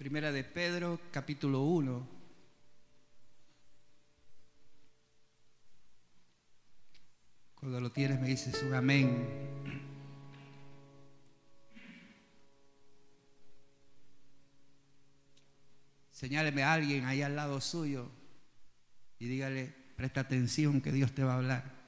[0.00, 2.08] Primera de Pedro, capítulo 1.
[7.54, 9.28] Cuando lo tienes me dices un amén.
[16.10, 18.10] Señáleme a alguien ahí al lado suyo
[19.18, 21.79] y dígale, presta atención que Dios te va a hablar.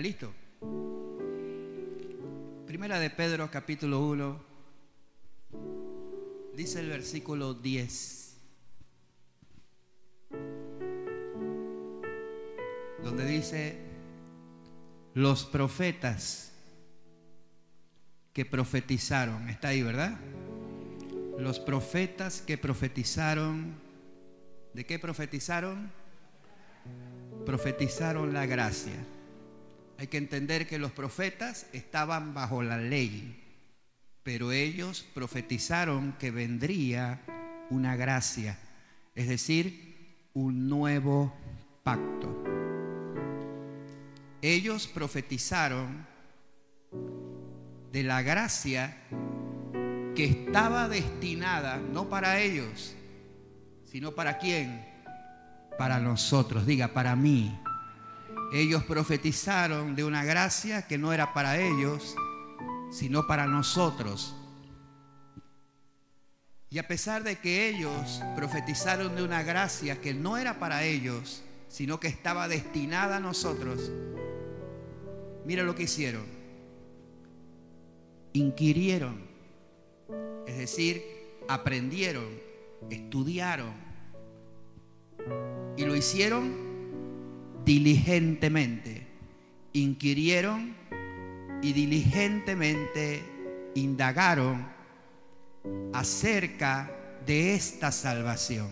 [0.00, 0.32] Listo?
[2.66, 4.40] Primera de Pedro capítulo 1,
[6.54, 8.36] dice el versículo 10,
[13.02, 13.78] donde dice,
[15.14, 16.52] los profetas
[18.32, 20.18] que profetizaron, está ahí, ¿verdad?
[21.38, 23.74] Los profetas que profetizaron,
[24.74, 25.90] ¿de qué profetizaron?
[27.44, 28.94] Profetizaron la gracia.
[29.98, 33.42] Hay que entender que los profetas estaban bajo la ley,
[34.22, 37.20] pero ellos profetizaron que vendría
[37.68, 38.56] una gracia,
[39.16, 41.34] es decir, un nuevo
[41.82, 42.44] pacto.
[44.40, 46.06] Ellos profetizaron
[47.90, 48.96] de la gracia
[50.14, 52.94] que estaba destinada no para ellos,
[53.84, 54.86] sino para quién?
[55.76, 57.58] Para nosotros, diga, para mí,
[58.52, 62.16] ellos profetizaron de una gracia que no era para ellos,
[62.90, 64.34] sino para nosotros.
[66.70, 71.42] Y a pesar de que ellos profetizaron de una gracia que no era para ellos,
[71.68, 73.90] sino que estaba destinada a nosotros,
[75.44, 76.24] mira lo que hicieron.
[78.32, 79.26] Inquirieron,
[80.46, 81.02] es decir,
[81.48, 82.28] aprendieron,
[82.90, 83.72] estudiaron
[85.76, 86.67] y lo hicieron
[87.64, 89.06] diligentemente
[89.72, 90.74] inquirieron
[91.62, 93.22] y diligentemente
[93.74, 94.66] indagaron
[95.92, 96.90] acerca
[97.26, 98.68] de esta salvación.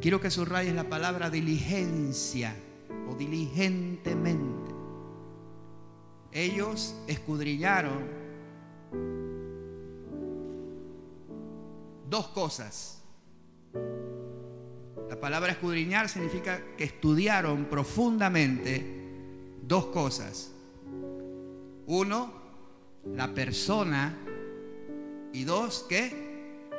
[0.00, 2.54] Quiero que subrayes la palabra diligencia
[3.08, 4.72] o diligentemente.
[6.32, 8.22] Ellos escudriñaron
[12.08, 13.01] dos cosas
[15.12, 18.82] la palabra escudriñar significa que estudiaron profundamente
[19.60, 20.52] dos cosas.
[21.84, 22.32] Uno,
[23.14, 24.16] la persona
[25.34, 26.70] y dos, ¿qué?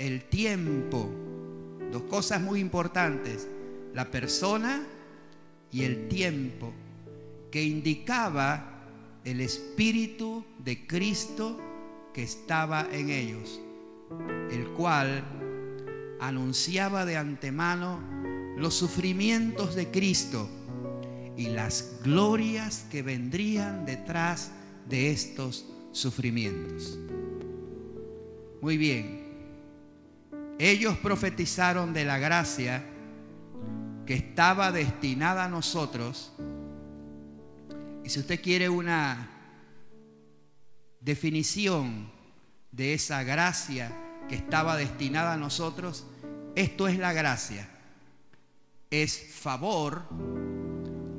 [0.00, 1.08] El tiempo.
[1.92, 3.46] Dos cosas muy importantes.
[3.94, 4.84] La persona
[5.70, 6.72] y el tiempo,
[7.52, 8.82] que indicaba
[9.24, 11.56] el Espíritu de Cristo
[12.12, 13.60] que estaba en ellos,
[14.50, 15.22] el cual
[16.20, 18.00] anunciaba de antemano
[18.56, 20.48] los sufrimientos de Cristo
[21.36, 24.50] y las glorias que vendrían detrás
[24.88, 26.98] de estos sufrimientos.
[28.62, 29.26] Muy bien,
[30.58, 32.84] ellos profetizaron de la gracia
[34.06, 36.32] que estaba destinada a nosotros.
[38.04, 39.30] Y si usted quiere una
[41.00, 42.10] definición
[42.70, 46.04] de esa gracia, que estaba destinada a nosotros,
[46.54, 47.68] esto es la gracia.
[48.90, 50.02] Es favor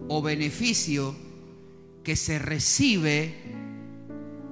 [0.08, 1.16] o beneficio
[2.04, 3.36] que se recibe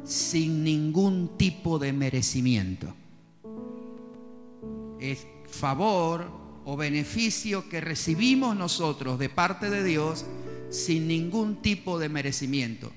[0.04, 2.94] sin ningún tipo de merecimiento.
[5.00, 6.30] Es favor
[6.66, 10.26] o beneficio que recibimos nosotros de parte de Dios
[10.70, 12.92] sin ningún tipo de merecimiento.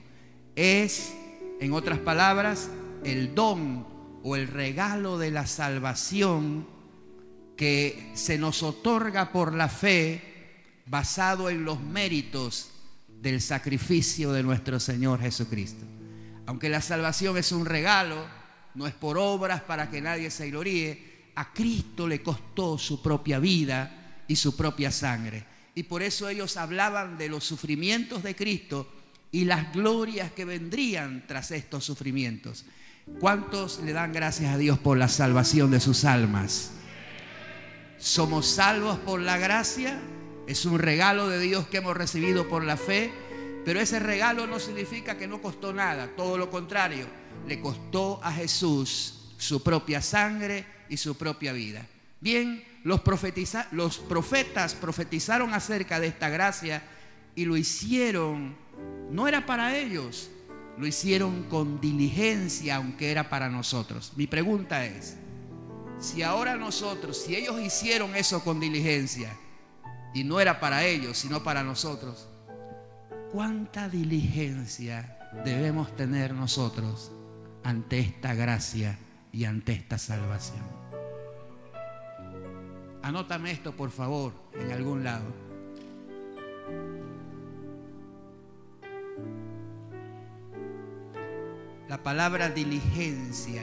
[0.56, 1.12] Es,
[1.60, 2.70] en otras palabras,
[3.04, 3.86] el don
[4.28, 6.66] o el regalo de la salvación
[7.56, 12.70] que se nos otorga por la fe basado en los méritos
[13.08, 15.86] del sacrificio de nuestro Señor Jesucristo.
[16.44, 18.26] Aunque la salvación es un regalo,
[18.74, 23.38] no es por obras para que nadie se gloríe, a Cristo le costó su propia
[23.38, 25.46] vida y su propia sangre.
[25.74, 28.92] Y por eso ellos hablaban de los sufrimientos de Cristo
[29.32, 32.66] y las glorias que vendrían tras estos sufrimientos.
[33.20, 36.72] ¿Cuántos le dan gracias a Dios por la salvación de sus almas?
[37.98, 40.00] Somos salvos por la gracia,
[40.46, 43.12] es un regalo de Dios que hemos recibido por la fe,
[43.64, 47.06] pero ese regalo no significa que no costó nada, todo lo contrario,
[47.46, 51.84] le costó a Jesús su propia sangre y su propia vida.
[52.20, 56.82] Bien, los, profetas profetizaron acerca de esta gracia
[57.34, 58.56] y lo hicieron,
[59.10, 60.30] no era para ellos,
[60.78, 64.12] lo hicieron con diligencia, aunque era para nosotros.
[64.16, 65.16] Mi pregunta es,
[65.98, 69.36] si ahora nosotros, si ellos hicieron eso con diligencia,
[70.14, 72.28] y no era para ellos, sino para nosotros,
[73.32, 77.10] ¿cuánta diligencia debemos tener nosotros
[77.64, 78.98] ante esta gracia
[79.32, 80.64] y ante esta salvación?
[83.02, 85.48] Anótame esto, por favor, en algún lado.
[91.88, 93.62] La palabra diligencia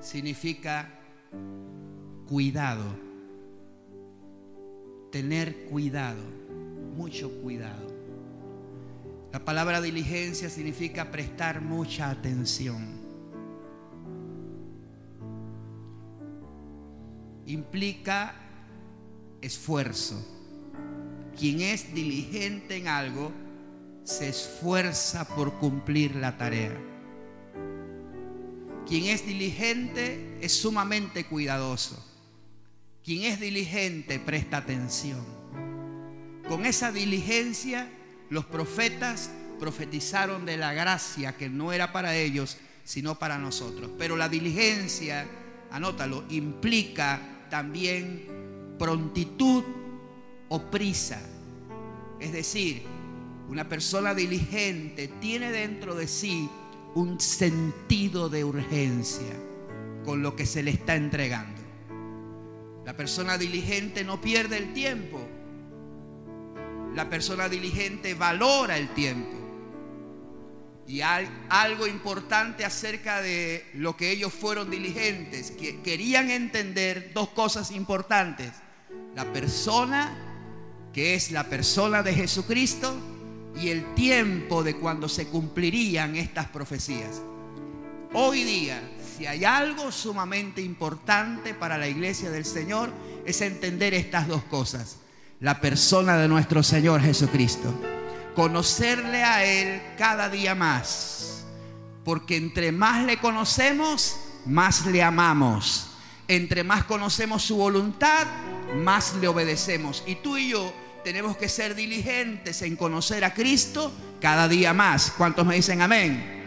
[0.00, 0.88] significa
[2.26, 2.84] cuidado,
[5.12, 6.22] tener cuidado,
[6.96, 7.92] mucho cuidado.
[9.34, 13.02] La palabra diligencia significa prestar mucha atención.
[17.44, 18.34] Implica
[19.42, 20.26] esfuerzo.
[21.38, 23.43] Quien es diligente en algo,
[24.04, 26.76] se esfuerza por cumplir la tarea.
[28.86, 32.04] Quien es diligente es sumamente cuidadoso.
[33.02, 35.24] Quien es diligente presta atención.
[36.48, 37.88] Con esa diligencia
[38.28, 43.90] los profetas profetizaron de la gracia que no era para ellos, sino para nosotros.
[43.98, 45.26] Pero la diligencia,
[45.70, 49.64] anótalo, implica también prontitud
[50.48, 51.22] o prisa.
[52.20, 52.93] Es decir,
[53.48, 56.48] una persona diligente tiene dentro de sí
[56.94, 59.34] un sentido de urgencia
[60.04, 61.60] con lo que se le está entregando.
[62.84, 65.20] La persona diligente no pierde el tiempo.
[66.94, 69.36] La persona diligente valora el tiempo.
[70.86, 77.30] Y hay algo importante acerca de lo que ellos fueron diligentes, que querían entender dos
[77.30, 78.52] cosas importantes.
[79.14, 80.14] La persona,
[80.92, 82.94] que es la persona de Jesucristo,
[83.56, 87.22] y el tiempo de cuando se cumplirían estas profecías.
[88.12, 88.80] Hoy día,
[89.16, 92.92] si hay algo sumamente importante para la iglesia del Señor,
[93.24, 94.98] es entender estas dos cosas.
[95.40, 97.74] La persona de nuestro Señor Jesucristo.
[98.34, 101.44] Conocerle a Él cada día más.
[102.04, 104.16] Porque entre más le conocemos,
[104.46, 105.90] más le amamos.
[106.28, 108.26] Entre más conocemos su voluntad,
[108.76, 110.02] más le obedecemos.
[110.06, 110.72] Y tú y yo
[111.04, 115.12] tenemos que ser diligentes en conocer a Cristo cada día más.
[115.16, 116.42] ¿Cuántos me dicen amén?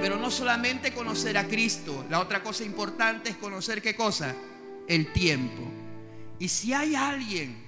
[0.00, 4.34] Pero no solamente conocer a Cristo, la otra cosa importante es conocer qué cosa?
[4.86, 5.62] El tiempo.
[6.38, 7.64] Y si hay alguien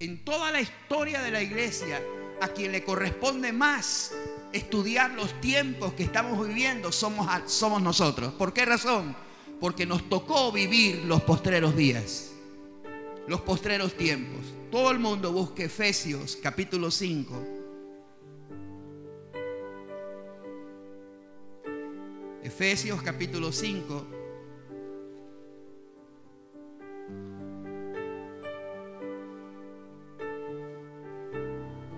[0.00, 2.00] en toda la historia de la iglesia
[2.40, 4.12] a quien le corresponde más
[4.52, 8.32] estudiar los tiempos que estamos viviendo, somos, somos nosotros.
[8.32, 9.14] ¿Por qué razón?
[9.60, 12.30] Porque nos tocó vivir los postreros días,
[13.28, 14.55] los postreros tiempos.
[14.70, 17.44] Todo el mundo busque Efesios capítulo 5.
[22.42, 24.06] Efesios capítulo 5.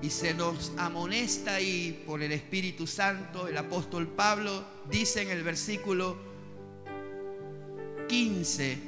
[0.03, 5.43] Y se nos amonesta ahí por el Espíritu Santo, el apóstol Pablo dice en el
[5.43, 6.19] versículo
[8.09, 8.88] 15,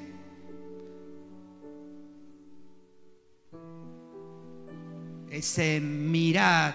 [5.31, 6.75] Ese mirad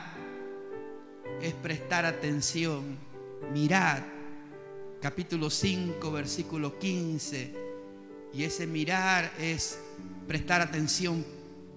[1.41, 2.97] es prestar atención.
[3.53, 4.01] Mirad,
[5.01, 7.53] capítulo 5, versículo 15.
[8.33, 9.77] Y ese mirar es
[10.25, 11.25] prestar atención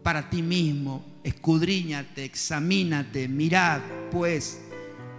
[0.05, 1.05] para ti mismo.
[1.25, 3.81] Escudriñate, examínate, mirad
[4.13, 4.61] pues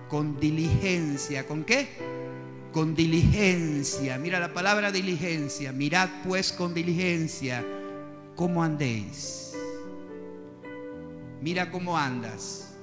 [0.07, 1.45] con diligencia.
[1.45, 1.89] ¿Con qué?
[2.71, 4.17] Con diligencia.
[4.17, 5.73] Mira la palabra diligencia.
[5.73, 7.65] Mirad pues con diligencia
[8.37, 9.48] cómo andéis
[11.41, 12.75] mira cómo andas.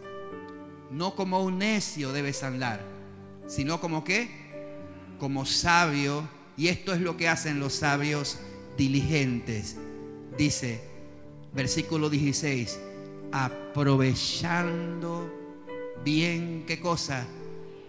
[0.90, 2.80] No como un necio debes andar,
[3.46, 4.28] sino como qué?
[5.18, 6.28] Como sabio.
[6.56, 8.38] Y esto es lo que hacen los sabios
[8.76, 9.76] diligentes.
[10.38, 10.80] Dice,
[11.52, 12.78] versículo 16,
[13.32, 15.30] aprovechando
[16.04, 17.26] bien qué cosa?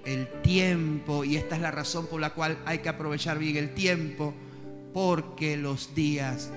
[0.05, 1.23] El tiempo.
[1.23, 4.33] Y esta es la razón por la cual hay que aprovechar bien el tiempo,
[4.93, 6.49] porque los días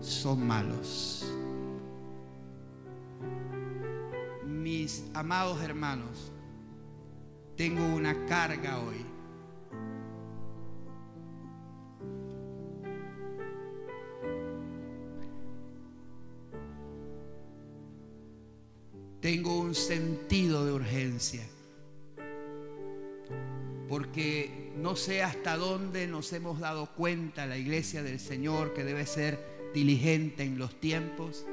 [0.00, 1.23] son malos.
[4.64, 6.32] Mis amados hermanos,
[7.54, 9.04] tengo una carga hoy.
[19.20, 21.46] Tengo un sentido de urgencia.
[23.86, 29.04] Porque no sé hasta dónde nos hemos dado cuenta la iglesia del Señor que debe
[29.04, 31.44] ser diligente en los tiempos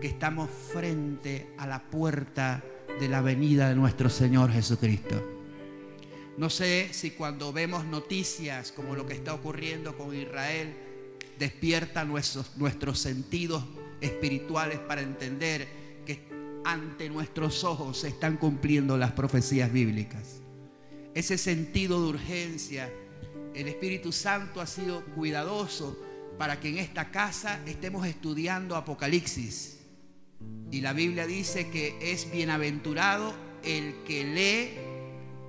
[0.00, 2.62] que estamos frente a la puerta
[3.00, 5.22] de la venida de nuestro Señor Jesucristo.
[6.36, 10.74] No sé si cuando vemos noticias como lo que está ocurriendo con Israel,
[11.38, 13.64] despierta nuestros, nuestros sentidos
[14.00, 15.66] espirituales para entender
[16.06, 16.28] que
[16.64, 20.40] ante nuestros ojos se están cumpliendo las profecías bíblicas.
[21.14, 22.92] Ese sentido de urgencia,
[23.54, 25.98] el Espíritu Santo ha sido cuidadoso
[26.38, 29.77] para que en esta casa estemos estudiando Apocalipsis.
[30.70, 33.34] Y la Biblia dice que es bienaventurado
[33.64, 34.70] el que lee,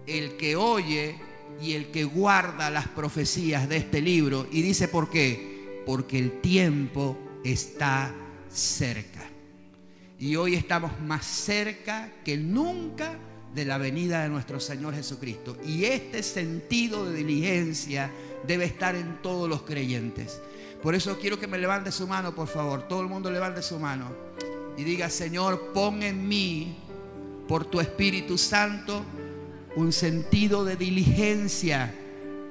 [0.08, 1.16] el que oye
[1.62, 4.48] y el que guarda las profecías de este libro.
[4.52, 8.14] Y dice por qué, porque el tiempo está
[8.50, 9.30] cerca.
[10.20, 13.18] Y hoy estamos más cerca que nunca
[13.54, 15.58] de la venida de nuestro Señor Jesucristo.
[15.66, 18.12] Y este sentido de diligencia
[18.46, 20.42] debe estar en todos los creyentes.
[20.82, 22.88] Por eso quiero que me levante su mano, por favor.
[22.88, 24.14] Todo el mundo levante su mano.
[24.80, 26.78] Y diga, Señor, pon en mí,
[27.50, 29.04] por tu Espíritu Santo,
[29.76, 31.94] un sentido de diligencia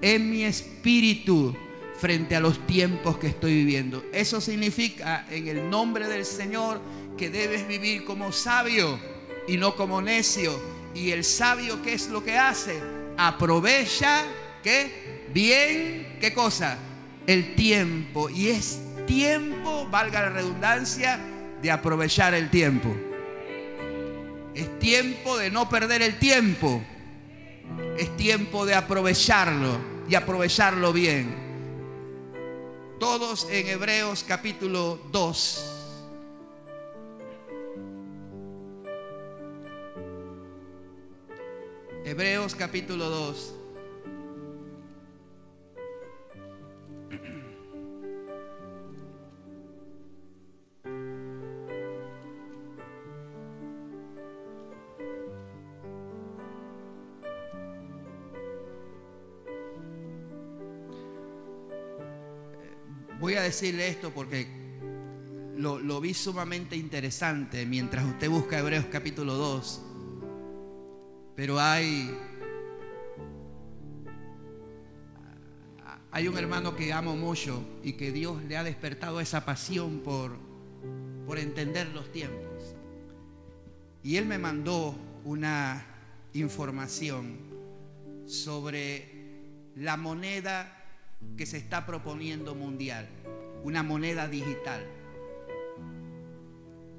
[0.02, 1.56] en mi espíritu
[1.98, 4.04] frente a los tiempos que estoy viviendo.
[4.12, 6.82] Eso significa, en el nombre del Señor,
[7.16, 8.98] que debes vivir como sabio
[9.46, 10.52] y no como necio.
[10.94, 12.78] Y el sabio, ¿qué es lo que hace?
[13.16, 14.26] Aprovecha,
[14.62, 15.28] ¿qué?
[15.32, 16.78] Bien, ¿qué cosa?
[17.28, 18.28] el tiempo.
[18.30, 21.20] Y es tiempo, valga la redundancia,
[21.62, 22.94] de aprovechar el tiempo.
[24.54, 26.82] Es tiempo de no perder el tiempo.
[27.96, 31.34] Es tiempo de aprovecharlo y aprovecharlo bien.
[32.98, 35.74] Todos en Hebreos capítulo 2.
[42.04, 43.57] Hebreos capítulo 2.
[63.20, 64.46] Voy a decirle esto porque
[65.56, 69.82] lo, vi sumamente interesante mientras usted busca Hebreos capítulo 2.
[71.34, 72.16] Pero hay,
[76.12, 80.36] hay un hermano que amo mucho y que Dios le ha despertado esa pasión por,
[81.26, 82.76] por entender los tiempos.
[84.04, 84.94] Y él me mandó
[85.24, 85.84] una
[86.34, 87.36] información
[88.26, 89.10] sobre
[89.74, 90.77] la moneda
[91.36, 93.08] que se está proponiendo mundial,
[93.64, 94.84] una moneda digital.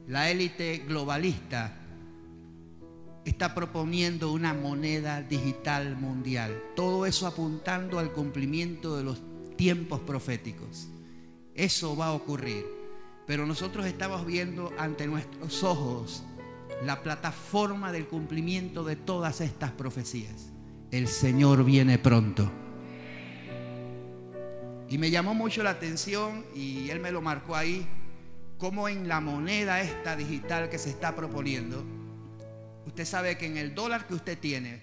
[0.07, 1.75] La élite globalista
[3.25, 6.61] está proponiendo una moneda digital mundial.
[6.75, 9.21] Todo eso apuntando al cumplimiento de los
[9.55, 10.87] tiempos proféticos.
[11.53, 12.65] Eso va a ocurrir.
[13.27, 16.23] Pero nosotros estamos viendo ante nuestros ojos
[16.83, 20.49] la plataforma del cumplimiento de todas estas profecías.
[20.91, 22.51] El Señor viene pronto.
[24.89, 27.87] Y me llamó mucho la atención y él me lo marcó ahí,
[28.57, 31.85] como en la moneda esta digital que se está proponiendo,
[32.87, 34.81] usted sabe que en el dólar que usted tiene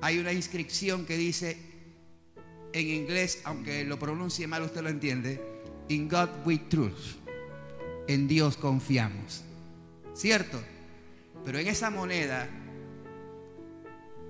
[0.00, 1.56] hay una inscripción que dice
[2.72, 5.42] en inglés, aunque lo pronuncie mal usted lo entiende,
[5.88, 7.16] In God we trust.
[8.06, 9.42] En Dios confiamos.
[10.14, 10.60] ¿Cierto?
[11.44, 12.48] Pero en esa moneda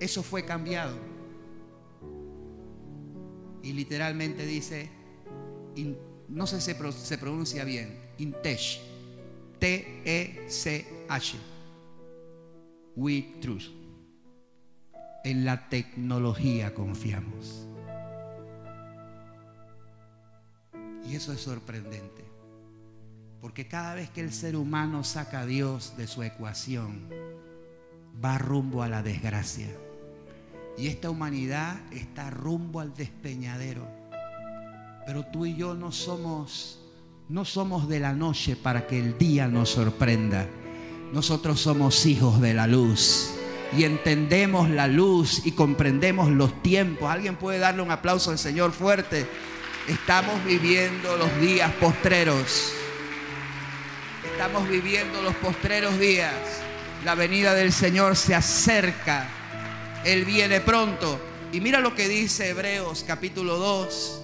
[0.00, 0.96] eso fue cambiado
[3.68, 4.88] y literalmente dice,
[6.26, 8.80] no sé si se pronuncia bien, Intesh,
[9.58, 11.36] T-E-C-H,
[12.96, 13.72] We Trust.
[15.22, 17.66] En la tecnología confiamos.
[21.06, 22.24] Y eso es sorprendente.
[23.42, 27.10] Porque cada vez que el ser humano saca a Dios de su ecuación,
[28.24, 29.68] va rumbo a la desgracia.
[30.78, 33.86] Y esta humanidad está rumbo al despeñadero.
[35.06, 36.78] Pero tú y yo no somos
[37.28, 40.46] no somos de la noche para que el día nos sorprenda.
[41.12, 43.34] Nosotros somos hijos de la luz
[43.76, 47.10] y entendemos la luz y comprendemos los tiempos.
[47.10, 49.26] Alguien puede darle un aplauso al Señor fuerte.
[49.86, 52.72] Estamos viviendo los días postreros.
[54.32, 56.32] Estamos viviendo los postreros días.
[57.04, 59.28] La venida del Señor se acerca.
[60.04, 61.18] Él viene pronto.
[61.52, 64.22] Y mira lo que dice Hebreos capítulo 2.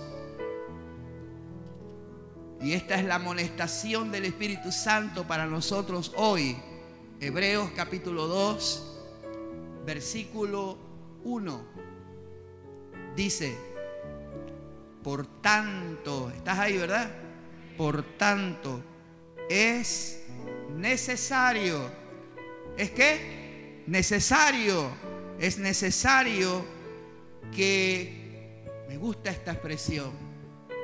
[2.63, 6.57] Y esta es la amonestación del Espíritu Santo para nosotros hoy.
[7.21, 9.01] Hebreos capítulo 2,
[9.87, 10.79] versículo
[11.25, 11.65] 1.
[13.17, 13.57] Dice,
[15.03, 17.11] por tanto, estás ahí, ¿verdad?
[17.77, 18.83] Por tanto,
[19.49, 20.23] es
[20.77, 22.05] necesario
[22.77, 24.91] es que necesario,
[25.39, 26.65] es necesario
[27.55, 30.13] que, me gusta esta expresión,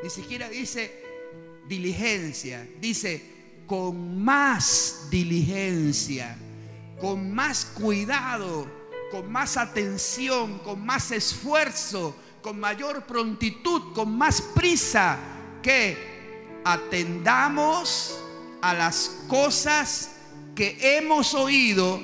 [0.02, 1.04] ni siquiera dice
[1.68, 3.22] diligencia, dice
[3.66, 6.36] con más diligencia,
[7.00, 8.66] con más cuidado,
[9.10, 15.18] con más atención, con más esfuerzo, con mayor prontitud, con más prisa,
[15.62, 15.96] que
[16.64, 18.18] atendamos
[18.62, 20.16] a las cosas
[20.54, 22.00] que hemos oído,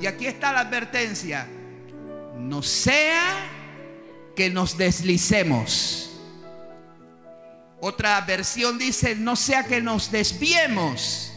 [0.00, 1.48] y aquí está la advertencia,
[2.40, 3.48] no sea
[4.34, 6.10] que nos deslicemos.
[7.80, 11.32] Otra versión dice, no sea que nos desviemos.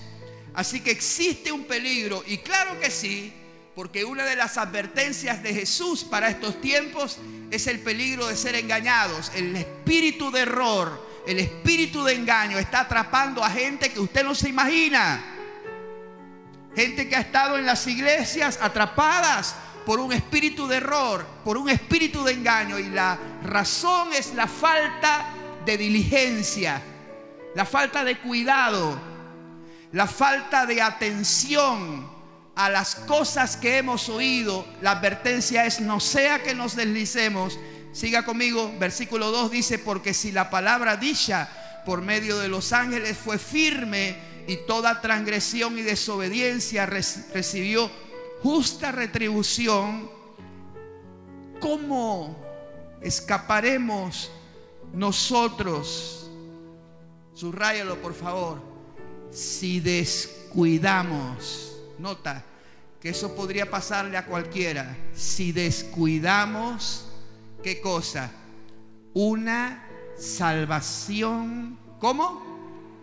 [0.54, 3.34] Así que existe un peligro, y claro que sí,
[3.76, 7.18] porque una de las advertencias de Jesús para estos tiempos
[7.50, 9.32] es el peligro de ser engañados.
[9.36, 14.36] El espíritu de error, el espíritu de engaño está atrapando a gente que usted no
[14.36, 15.26] se imagina.
[16.76, 21.70] Gente que ha estado en las iglesias atrapadas por un espíritu de error, por un
[21.70, 22.80] espíritu de engaño.
[22.80, 25.28] Y la razón es la falta
[25.66, 26.82] de diligencia,
[27.56, 29.00] la falta de cuidado,
[29.92, 32.12] la falta de atención
[32.56, 34.66] a las cosas que hemos oído.
[34.82, 37.60] La advertencia es no sea que nos deslicemos.
[37.92, 41.50] Siga conmigo, versículo 2 dice, porque si la palabra dicha
[41.86, 44.16] por medio de los ángeles fue firme
[44.48, 47.92] y toda transgresión y desobediencia recibió
[48.44, 50.10] justa retribución,
[51.62, 52.36] ¿cómo
[53.02, 54.30] escaparemos
[54.94, 56.30] nosotros?
[57.34, 58.62] Subrayalo por favor.
[59.32, 62.44] Si descuidamos, nota
[63.00, 64.96] que eso podría pasarle a cualquiera.
[65.14, 67.08] Si descuidamos,
[67.64, 68.30] ¿qué cosa?
[69.14, 72.44] Una salvación, ¿cómo?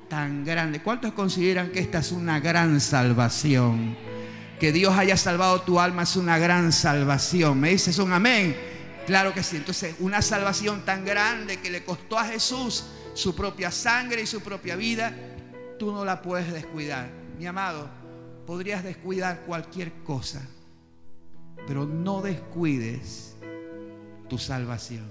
[0.08, 0.82] Tan grande.
[0.82, 4.09] ¿Cuántos consideran que esta es una gran salvación?
[4.60, 7.58] Que Dios haya salvado tu alma es una gran salvación.
[7.58, 8.54] ¿Me dices un amén?
[9.06, 9.56] Claro que sí.
[9.56, 14.42] Entonces, una salvación tan grande que le costó a Jesús su propia sangre y su
[14.42, 15.16] propia vida,
[15.78, 17.10] tú no la puedes descuidar.
[17.38, 17.88] Mi amado,
[18.46, 20.46] podrías descuidar cualquier cosa,
[21.66, 23.36] pero no descuides
[24.28, 25.10] tu salvación.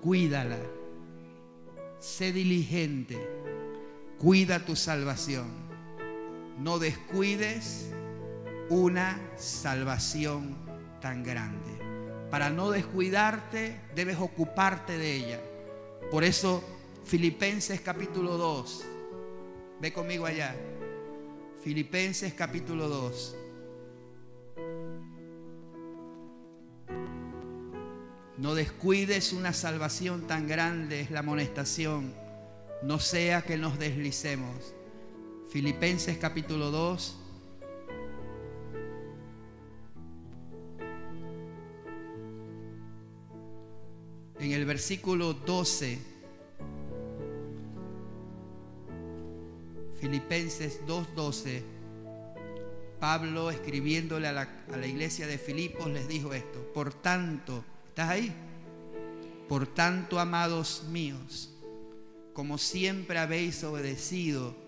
[0.00, 0.58] Cuídala.
[1.98, 3.18] Sé diligente.
[4.16, 5.63] Cuida tu salvación
[6.58, 7.90] no descuides
[8.70, 10.56] una salvación
[11.00, 11.70] tan grande.
[12.30, 15.40] Para no descuidarte, debes ocuparte de ella.
[16.10, 16.62] Por eso,
[17.04, 18.84] Filipenses capítulo 2.
[19.80, 20.56] Ve conmigo allá.
[21.62, 23.36] Filipenses capítulo 2.
[28.36, 32.12] No descuides una salvación tan grande, es la amonestación.
[32.82, 34.73] No sea que nos deslicemos.
[35.54, 37.16] Filipenses capítulo 2.
[44.40, 46.00] En el versículo 12.
[50.00, 51.62] Filipenses 2.12.
[52.98, 56.68] Pablo escribiéndole a la, a la iglesia de Filipos les dijo esto.
[56.74, 58.34] Por tanto, ¿estás ahí?
[59.48, 61.54] Por tanto, amados míos,
[62.32, 64.63] como siempre habéis obedecido,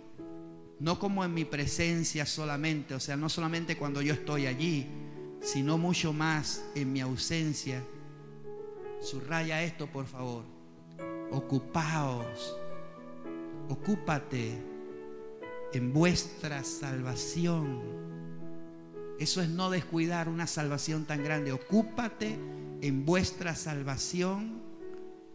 [0.78, 4.86] no como en mi presencia solamente, o sea, no solamente cuando yo estoy allí,
[5.40, 7.82] sino mucho más en mi ausencia.
[9.00, 10.44] Subraya esto, por favor.
[11.30, 12.56] Ocupaos,
[13.68, 14.58] ocúpate
[15.72, 17.82] en vuestra salvación.
[19.18, 21.52] Eso es no descuidar una salvación tan grande.
[21.52, 22.38] Ocúpate
[22.82, 24.60] en vuestra salvación.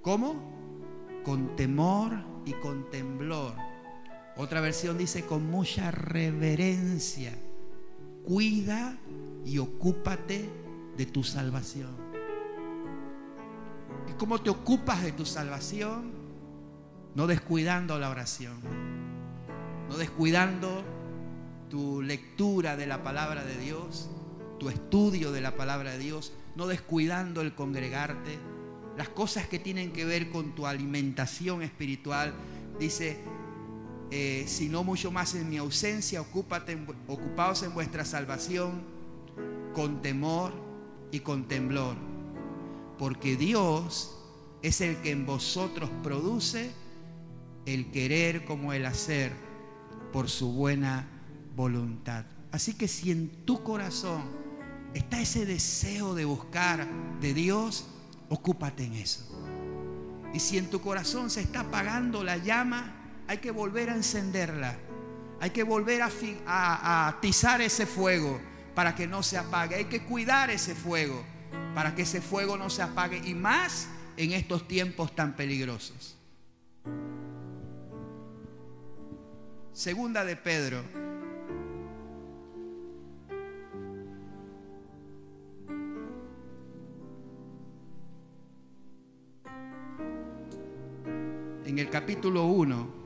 [0.01, 0.51] ¿Cómo?
[1.23, 2.13] Con temor
[2.45, 3.70] y con temblor
[4.37, 7.37] otra versión dice con mucha reverencia.
[8.23, 8.97] Cuida
[9.45, 10.49] y ocúpate
[10.97, 11.95] de tu salvación.
[14.09, 16.11] ¿Y cómo te ocupas de tu salvación?
[17.15, 18.59] No descuidando la oración.
[19.89, 20.83] No descuidando
[21.69, 24.09] tu lectura de la palabra de Dios,
[24.59, 28.37] tu estudio de la palabra de Dios, no descuidando el congregarte,
[28.97, 32.33] las cosas que tienen que ver con tu alimentación espiritual.
[32.79, 33.17] Dice,
[34.11, 38.83] eh, sino mucho más en mi ausencia, ocúpate, ocupaos en vuestra salvación
[39.73, 40.51] con temor
[41.11, 41.95] y con temblor,
[42.99, 44.17] porque Dios
[44.61, 46.71] es el que en vosotros produce
[47.65, 49.31] el querer como el hacer
[50.11, 51.07] por su buena
[51.55, 52.25] voluntad.
[52.51, 54.23] Así que si en tu corazón
[54.93, 56.85] está ese deseo de buscar
[57.21, 57.87] de Dios,
[58.29, 59.25] ocúpate en eso.
[60.33, 64.77] Y si en tu corazón se está apagando la llama, hay que volver a encenderla.
[65.41, 68.39] Hay que volver a, atizar ese fuego
[68.75, 69.75] para que no se apague.
[69.75, 71.23] Hay que cuidar ese fuego
[71.73, 73.19] para que ese fuego no se apague.
[73.25, 76.15] Y más en estos tiempos tan peligrosos.
[79.73, 80.83] Segunda de Pedro.
[91.65, 93.00] En el capítulo 1.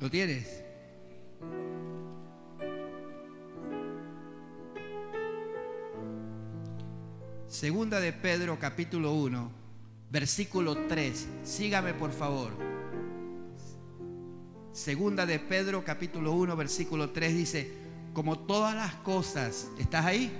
[0.00, 0.62] ¿Lo tienes?
[7.48, 9.50] Segunda de Pedro capítulo 1,
[10.10, 11.28] versículo 3.
[11.44, 12.52] Sígame por favor.
[14.72, 17.70] Segunda de Pedro capítulo 1, versículo 3 dice,
[18.14, 20.32] como todas las cosas, ¿estás ahí?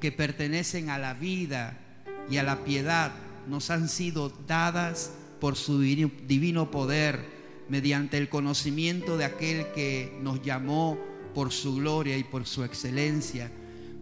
[0.00, 1.78] Que pertenecen a la vida
[2.28, 3.10] y a la piedad,
[3.48, 7.33] nos han sido dadas por su divino poder
[7.68, 10.98] mediante el conocimiento de aquel que nos llamó
[11.34, 13.50] por su gloria y por su excelencia,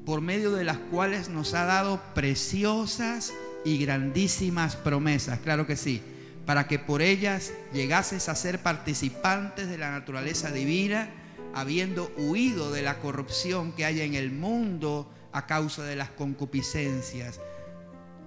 [0.04, 3.32] por medio de las cuales nos ha dado preciosas
[3.64, 6.02] y grandísimas promesas, claro que sí,
[6.46, 11.10] para que por ellas llegases a ser participantes de la naturaleza divina,
[11.54, 17.40] habiendo huido de la corrupción que hay en el mundo a causa de las concupiscencias.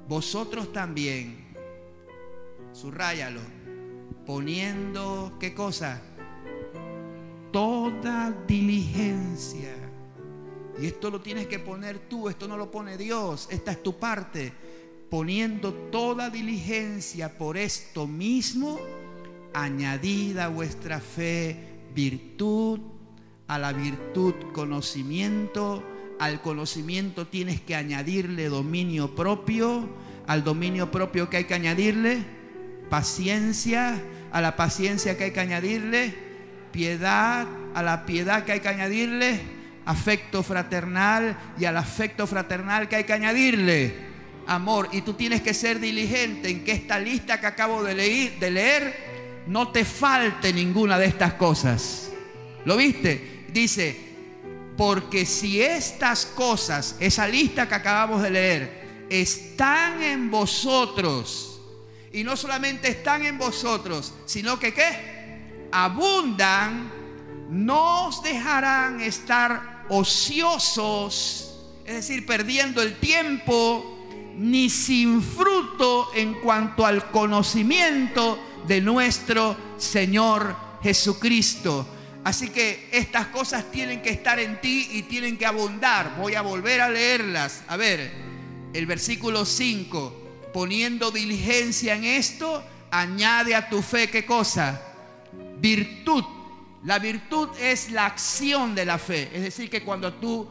[0.07, 1.45] Vosotros también,
[2.73, 3.41] subrayalo,
[4.25, 6.01] poniendo, ¿qué cosa?
[7.51, 9.73] Toda diligencia.
[10.79, 13.97] Y esto lo tienes que poner tú, esto no lo pone Dios, esta es tu
[13.97, 14.51] parte.
[15.09, 18.79] Poniendo toda diligencia por esto mismo,
[19.53, 21.57] añadida vuestra fe
[21.93, 22.79] virtud,
[23.47, 25.83] a la virtud conocimiento,
[26.19, 29.87] al conocimiento tienes que añadirle dominio propio,
[30.27, 32.25] al dominio propio que hay que añadirle
[32.89, 34.01] paciencia,
[34.35, 36.13] a la paciencia que hay que añadirle,
[36.73, 39.39] piedad, a la piedad que hay que añadirle,
[39.85, 43.95] afecto fraternal y al afecto fraternal que hay que añadirle
[44.45, 44.89] amor.
[44.91, 48.51] Y tú tienes que ser diligente en que esta lista que acabo de leer, de
[48.51, 52.11] leer no te falte ninguna de estas cosas.
[52.65, 53.45] ¿Lo viste?
[53.53, 53.97] Dice,
[54.75, 61.54] porque si estas cosas, esa lista que acabamos de leer, están en vosotros,
[62.15, 65.67] y no solamente están en vosotros, sino que ¿qué?
[65.69, 66.89] Abundan,
[67.49, 76.85] no os dejarán estar ociosos, es decir, perdiendo el tiempo, ni sin fruto en cuanto
[76.85, 81.85] al conocimiento de nuestro Señor Jesucristo.
[82.23, 86.15] Así que estas cosas tienen que estar en ti y tienen que abundar.
[86.17, 87.63] Voy a volver a leerlas.
[87.67, 88.09] A ver,
[88.73, 90.24] el versículo 5
[90.55, 94.81] poniendo diligencia en esto, añade a tu fe qué cosa?
[95.57, 96.23] Virtud.
[96.85, 99.29] La virtud es la acción de la fe.
[99.33, 100.47] Es decir, que cuando tú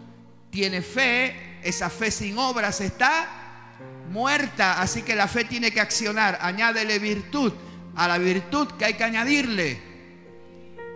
[0.50, 3.72] tienes fe, esa fe sin obras está
[4.10, 4.78] muerta.
[4.82, 6.36] Así que la fe tiene que accionar.
[6.42, 7.54] Añádele virtud.
[7.96, 9.80] A la virtud que hay que añadirle.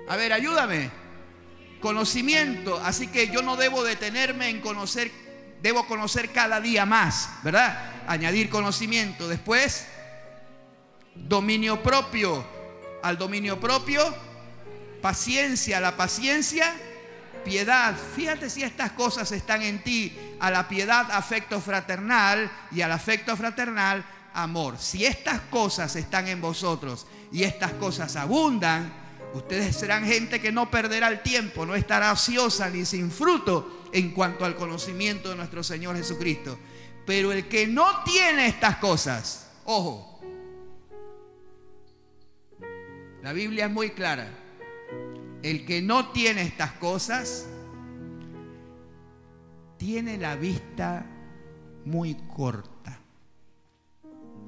[0.06, 0.90] A ver, ayúdame.
[1.80, 2.78] Conocimiento.
[2.84, 5.10] Así que yo no debo detenerme en conocer,
[5.62, 7.98] debo conocer cada día más, ¿verdad?
[8.08, 9.28] añadir conocimiento.
[9.28, 9.86] Después,
[11.14, 12.44] dominio propio.
[13.02, 14.02] Al dominio propio,
[15.00, 15.78] paciencia.
[15.78, 16.74] La paciencia,
[17.44, 17.94] piedad.
[18.16, 20.16] Fíjate si estas cosas están en ti.
[20.40, 22.50] A la piedad, afecto fraternal.
[22.72, 24.78] Y al afecto fraternal, amor.
[24.78, 28.92] Si estas cosas están en vosotros y estas cosas abundan,
[29.34, 34.11] ustedes serán gente que no perderá el tiempo, no estará ociosa ni sin fruto en
[34.12, 36.59] cuanto al conocimiento de nuestro Señor Jesucristo.
[37.07, 40.20] Pero el que no tiene estas cosas, ojo,
[43.22, 44.29] la Biblia es muy clara.
[45.42, 47.46] El que no tiene estas cosas
[49.77, 51.07] tiene la vista
[51.85, 53.01] muy corta.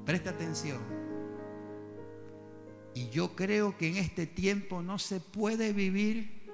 [0.05, 0.81] Presta atención.
[2.93, 6.49] Y yo creo que en este tiempo no se puede vivir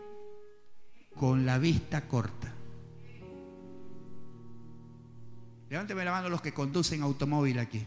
[1.15, 2.56] con la vista corta.
[5.69, 7.86] Levánteme la mano los que conducen automóvil aquí.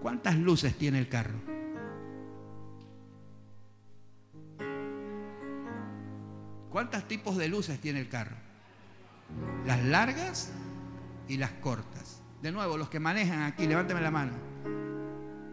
[0.00, 1.38] ¿Cuántas luces tiene el carro?
[6.70, 8.36] ¿Cuántos tipos de luces tiene el carro?
[9.64, 10.52] Las largas
[11.28, 12.20] y las cortas.
[12.42, 14.32] De nuevo, los que manejan aquí, levánteme la mano.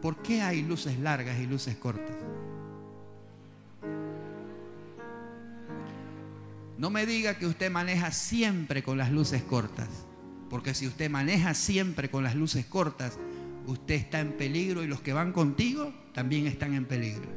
[0.02, 2.18] ¿Por qué hay luces largas y luces cortas?
[6.82, 9.88] No me diga que usted maneja siempre con las luces cortas,
[10.50, 13.20] porque si usted maneja siempre con las luces cortas,
[13.68, 17.30] usted está en peligro y los que van contigo también están en peligro.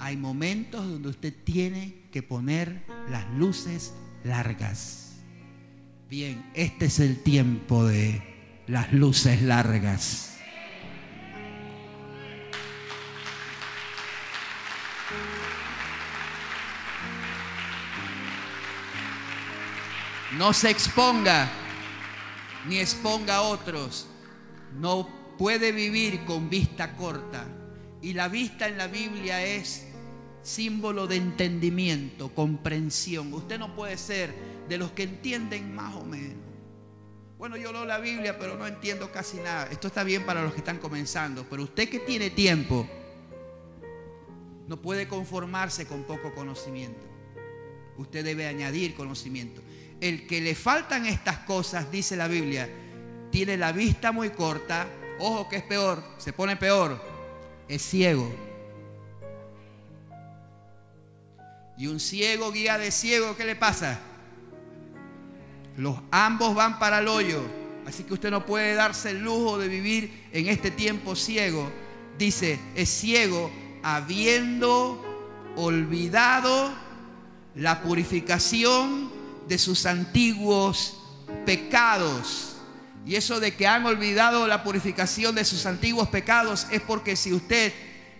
[0.00, 3.94] Hay momentos donde usted tiene que poner las luces
[4.24, 5.20] largas.
[6.10, 10.35] Bien, este es el tiempo de las luces largas.
[20.36, 21.50] No se exponga,
[22.68, 24.06] ni exponga a otros.
[24.78, 27.46] No puede vivir con vista corta.
[28.02, 29.86] Y la vista en la Biblia es
[30.42, 33.32] símbolo de entendimiento, comprensión.
[33.32, 34.34] Usted no puede ser
[34.68, 36.36] de los que entienden más o menos.
[37.38, 39.68] Bueno, yo leo la Biblia, pero no entiendo casi nada.
[39.70, 42.86] Esto está bien para los que están comenzando, pero usted que tiene tiempo,
[44.68, 47.06] no puede conformarse con poco conocimiento.
[47.96, 49.62] Usted debe añadir conocimiento.
[50.00, 52.68] El que le faltan estas cosas, dice la Biblia,
[53.30, 54.86] tiene la vista muy corta,
[55.18, 57.02] ojo que es peor, se pone peor,
[57.68, 58.30] es ciego.
[61.78, 63.98] Y un ciego guía de ciego, ¿qué le pasa?
[65.76, 67.42] Los ambos van para el hoyo.
[67.86, 71.70] Así que usted no puede darse el lujo de vivir en este tiempo ciego.
[72.18, 73.50] Dice, es ciego
[73.82, 75.04] habiendo
[75.54, 76.72] olvidado
[77.54, 79.15] la purificación
[79.48, 80.96] de sus antiguos
[81.44, 82.56] pecados.
[83.04, 87.32] Y eso de que han olvidado la purificación de sus antiguos pecados es porque si
[87.32, 87.72] usted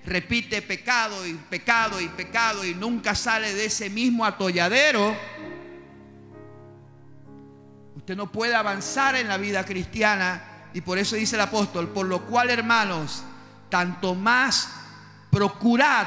[0.05, 5.17] repite pecado y pecado y pecado y nunca sale de ese mismo atolladero,
[7.97, 10.71] usted no puede avanzar en la vida cristiana.
[10.73, 13.25] Y por eso dice el apóstol, por lo cual hermanos,
[13.69, 14.69] tanto más
[15.31, 16.07] procurad,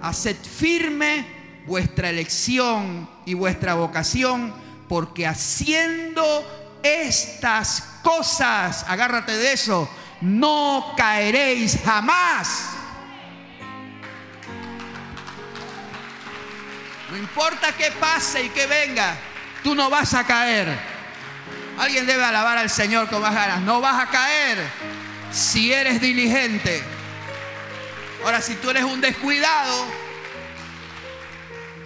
[0.00, 1.33] haced firme
[1.66, 4.54] vuestra elección y vuestra vocación,
[4.88, 9.88] porque haciendo estas cosas, agárrate de eso,
[10.20, 12.70] no caeréis jamás.
[17.10, 19.16] No importa qué pase y que venga,
[19.62, 20.68] tú no vas a caer.
[21.78, 23.60] Alguien debe alabar al Señor con más ganas.
[23.60, 24.58] No vas a caer
[25.32, 26.82] si eres diligente.
[28.24, 29.86] Ahora, si tú eres un descuidado,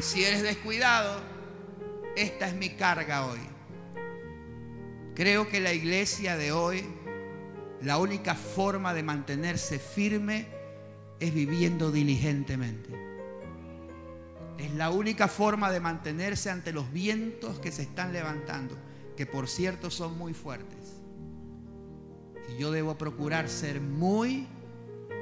[0.00, 1.20] si eres descuidado,
[2.16, 3.40] esta es mi carga hoy.
[5.14, 6.84] Creo que la iglesia de hoy,
[7.82, 10.46] la única forma de mantenerse firme
[11.18, 12.90] es viviendo diligentemente.
[14.58, 18.76] Es la única forma de mantenerse ante los vientos que se están levantando,
[19.16, 20.78] que por cierto son muy fuertes.
[22.48, 24.46] Y yo debo procurar ser muy,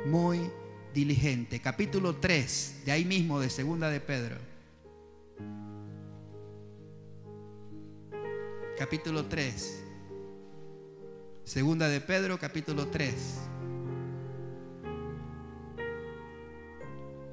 [0.07, 0.51] muy
[0.95, 1.61] diligente.
[1.61, 4.56] Capítulo 3, de ahí mismo, de Segunda de Pedro.
[8.79, 9.85] Capítulo 3.
[11.45, 13.15] Segunda de Pedro, capítulo 3.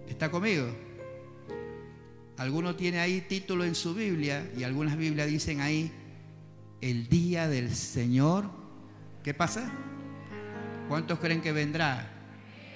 [0.08, 0.68] ¿Está conmigo?
[2.38, 5.92] Alguno tiene ahí título en su Biblia y algunas Biblias dicen ahí
[6.80, 8.46] el día del Señor.
[9.22, 9.70] ¿Qué pasa?
[10.88, 12.10] ¿Cuántos creen que vendrá?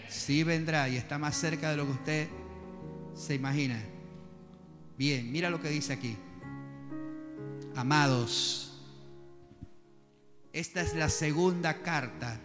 [0.09, 2.27] Sí vendrá y está más cerca de lo que usted
[3.15, 3.81] se imagina.
[4.97, 6.17] Bien, mira lo que dice aquí.
[7.77, 8.71] Amados,
[10.51, 12.39] esta es la segunda carta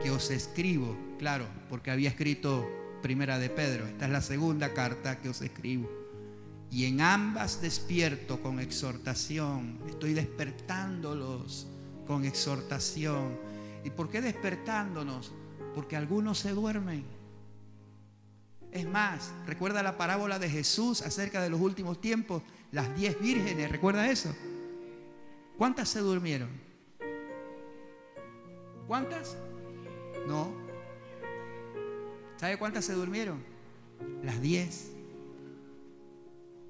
[0.00, 2.64] que os escribo, claro, porque había escrito
[3.02, 3.84] primera de Pedro.
[3.84, 5.90] Esta es la segunda carta que os escribo.
[6.70, 9.80] Y en ambas despierto con exhortación.
[9.88, 11.66] Estoy despertándolos
[12.06, 13.36] con exhortación.
[13.82, 15.32] ¿Y por qué despertándonos?
[15.74, 17.04] Porque algunos se duermen.
[18.70, 23.70] Es más, recuerda la parábola de Jesús acerca de los últimos tiempos, las diez vírgenes,
[23.70, 24.34] ¿recuerda eso?
[25.56, 26.48] ¿Cuántas se durmieron?
[28.86, 29.36] ¿Cuántas?
[30.26, 30.52] No.
[32.36, 33.44] ¿Sabe cuántas se durmieron?
[34.24, 34.90] Las diez.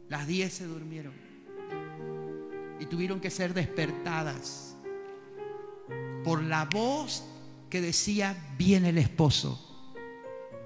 [0.08, 1.14] Las diez se durmieron.
[2.80, 4.76] Y tuvieron que ser despertadas
[6.24, 7.24] por la voz
[7.70, 9.71] que decía, viene el esposo.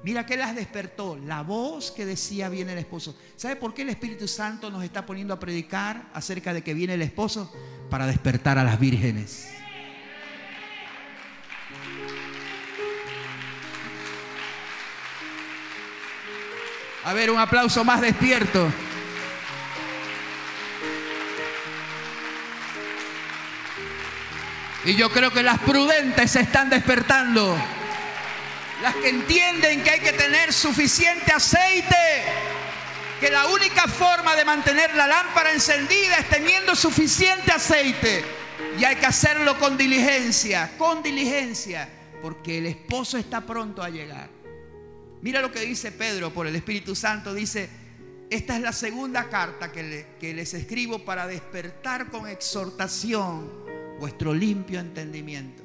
[0.07, 3.19] Mira que las despertó, la voz que decía, viene el esposo.
[3.35, 6.95] ¿Sabe por qué el Espíritu Santo nos está poniendo a predicar acerca de que viene
[6.95, 7.53] el esposo?
[7.91, 9.49] Para despertar a las vírgenes.
[17.05, 18.73] A ver, un aplauso más despierto.
[24.85, 27.59] Y yo creo que las prudentes se están despertando.
[28.83, 31.97] Las que entienden que hay que tener suficiente aceite.
[33.21, 38.23] Que la única forma de mantener la lámpara encendida es teniendo suficiente aceite.
[38.79, 41.89] Y hay que hacerlo con diligencia, con diligencia,
[42.21, 44.29] porque el esposo está pronto a llegar.
[45.23, 47.33] Mira lo que dice Pedro por el Espíritu Santo.
[47.33, 47.69] Dice,
[48.29, 53.67] esta es la segunda carta que, que les escribo para despertar con exhortación
[53.99, 55.63] vuestro limpio entendimiento,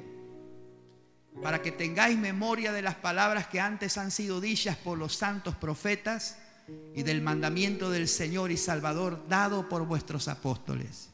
[1.40, 5.56] para que tengáis memoria de las palabras que antes han sido dichas por los santos
[5.56, 6.38] profetas
[6.94, 11.10] y del mandamiento del Señor y Salvador dado por vuestros apóstoles,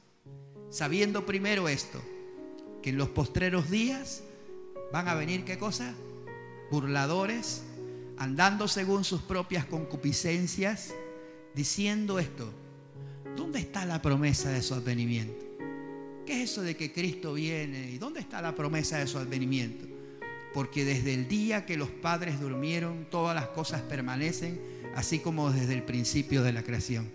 [0.70, 2.02] sabiendo primero esto,
[2.82, 4.22] que en los postreros días
[4.92, 5.94] van a venir qué cosa?
[6.70, 7.62] Burladores,
[8.18, 10.94] andando según sus propias concupiscencias,
[11.54, 12.52] diciendo esto,
[13.36, 15.46] ¿dónde está la promesa de su advenimiento?
[16.26, 17.90] ¿Qué es eso de que Cristo viene?
[17.90, 19.87] ¿Y dónde está la promesa de su advenimiento?
[20.58, 24.60] Porque desde el día que los padres durmieron, todas las cosas permanecen,
[24.96, 27.08] así como desde el principio de la creación.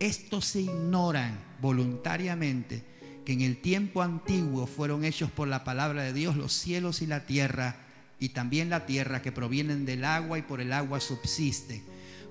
[0.00, 2.82] Estos se ignoran voluntariamente
[3.24, 7.06] que en el tiempo antiguo fueron hechos por la palabra de Dios los cielos y
[7.06, 7.76] la tierra,
[8.18, 11.84] y también la tierra que provienen del agua y por el agua subsiste,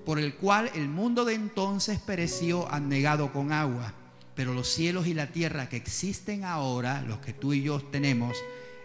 [0.04, 3.94] por el cual el mundo de entonces pereció anegado con agua
[4.40, 8.34] pero los cielos y la tierra que existen ahora, los que tú y yo tenemos,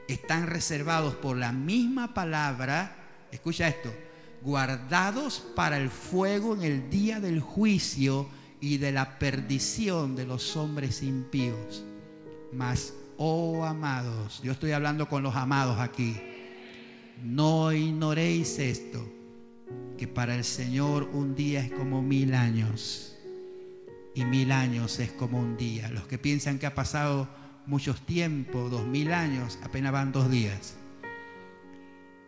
[0.07, 2.95] están reservados por la misma palabra,
[3.31, 3.93] escucha esto,
[4.41, 10.55] guardados para el fuego en el día del juicio y de la perdición de los
[10.55, 11.83] hombres impíos.
[12.53, 16.15] Mas, oh amados, yo estoy hablando con los amados aquí,
[17.23, 19.03] no ignoréis esto,
[19.97, 23.15] que para el Señor un día es como mil años
[24.13, 25.89] y mil años es como un día.
[25.89, 27.27] Los que piensan que ha pasado
[27.67, 30.75] muchos tiempos, dos mil años, apenas van dos días.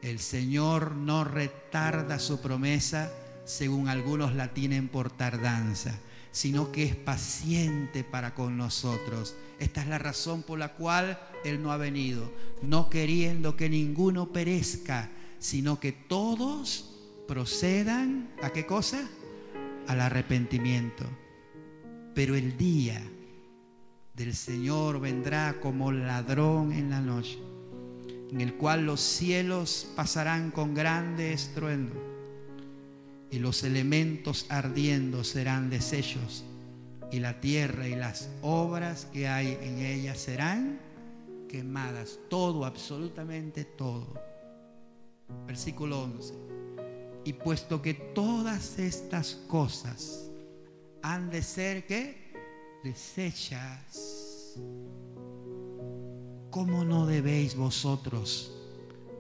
[0.02, 3.12] El Señor no retarda su promesa
[3.46, 6.00] según algunos la tienen por tardanza,
[6.32, 9.36] sino que es paciente para con nosotros.
[9.60, 14.32] Esta es la razón por la cual Él no ha venido, no queriendo que ninguno
[14.32, 16.94] perezca, sino que todos
[17.28, 19.08] procedan a qué cosa?
[19.88, 21.06] Al arrepentimiento.
[22.14, 23.02] Pero el día
[24.18, 27.38] del Señor vendrá como ladrón en la noche,
[28.32, 31.94] en el cual los cielos pasarán con grande estruendo
[33.30, 36.44] y los elementos ardiendo serán deshechos
[37.12, 40.80] y la tierra y las obras que hay en ella serán
[41.48, 42.18] quemadas.
[42.28, 44.20] Todo, absolutamente todo.
[45.46, 46.34] Versículo 11.
[47.24, 50.32] Y puesto que todas estas cosas
[51.04, 52.27] han de ser que
[52.88, 54.56] desechas.
[56.50, 58.54] ¿Cómo no debéis vosotros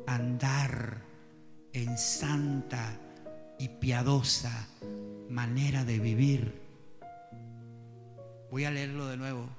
[0.05, 1.03] andar
[1.73, 2.97] en santa
[3.59, 4.67] y piadosa
[5.29, 6.61] manera de vivir?
[8.49, 9.49] Voy a leerlo de nuevo.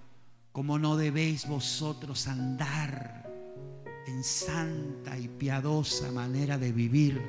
[0.53, 3.31] ¿Cómo no debéis vosotros andar
[4.07, 7.21] en santa y piadosa manera de vivir,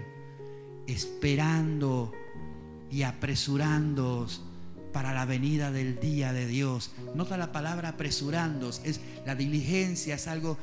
[0.87, 2.13] esperando
[2.89, 4.48] y apresurándoos
[4.91, 6.91] para la venida del día de Dios.
[7.15, 10.57] Nota la palabra apresurándose, es la diligencia, es algo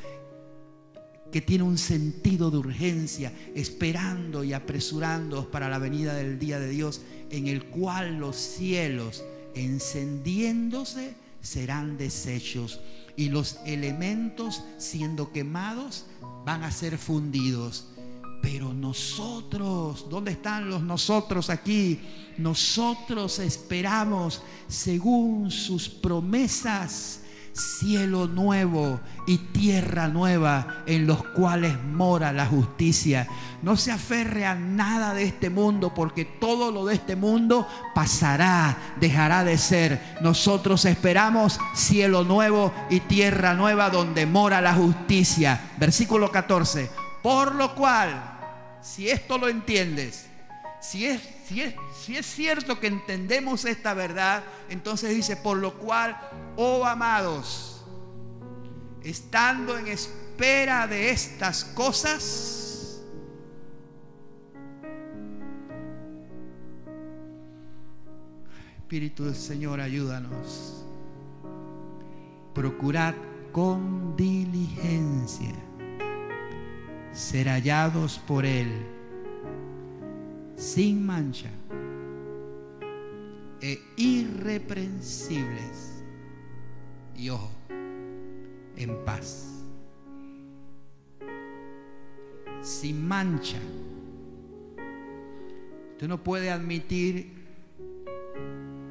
[1.32, 6.68] que tiene un sentido de urgencia, esperando y apresurando para la venida del día de
[6.68, 12.80] Dios, en el cual los cielos encendiéndose serán deshechos
[13.16, 16.06] y los elementos siendo quemados
[16.44, 17.88] van a ser fundidos.
[18.48, 22.00] Pero nosotros, ¿dónde están los nosotros aquí?
[22.38, 32.46] Nosotros esperamos, según sus promesas, cielo nuevo y tierra nueva en los cuales mora la
[32.46, 33.26] justicia.
[33.62, 38.94] No se aferre a nada de este mundo porque todo lo de este mundo pasará,
[39.00, 40.18] dejará de ser.
[40.21, 45.73] Nosotros esperamos cielo nuevo y tierra nueva donde mora la justicia.
[45.81, 46.88] Versículo 14.
[47.27, 48.35] Por lo cual,
[48.87, 50.26] si esto lo entiendes,
[50.80, 55.76] si es, si, es, si es cierto que entendemos esta verdad, entonces dice, por lo
[55.76, 56.16] cual,
[56.56, 57.84] oh amados,
[59.02, 63.02] estando en espera de estas cosas,
[68.78, 70.87] Espíritu del Señor, ayúdanos.
[72.54, 73.16] Procurad
[73.50, 75.65] con diligencia
[77.17, 78.69] ser hallados por Él
[80.56, 81.50] sin mancha
[83.60, 86.02] e irreprensibles
[87.17, 87.50] y ojo,
[88.77, 89.56] en paz.
[92.67, 93.58] sin mancha.
[95.92, 97.33] Usted no puede admitir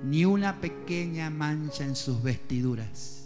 [0.05, 3.24] ni una pequeña mancha en sus vestiduras.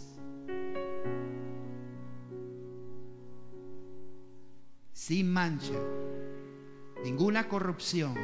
[5.10, 5.74] Sin mancha,
[7.02, 8.14] ninguna corrupción,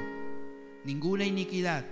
[0.85, 1.85] ninguna iniquidad.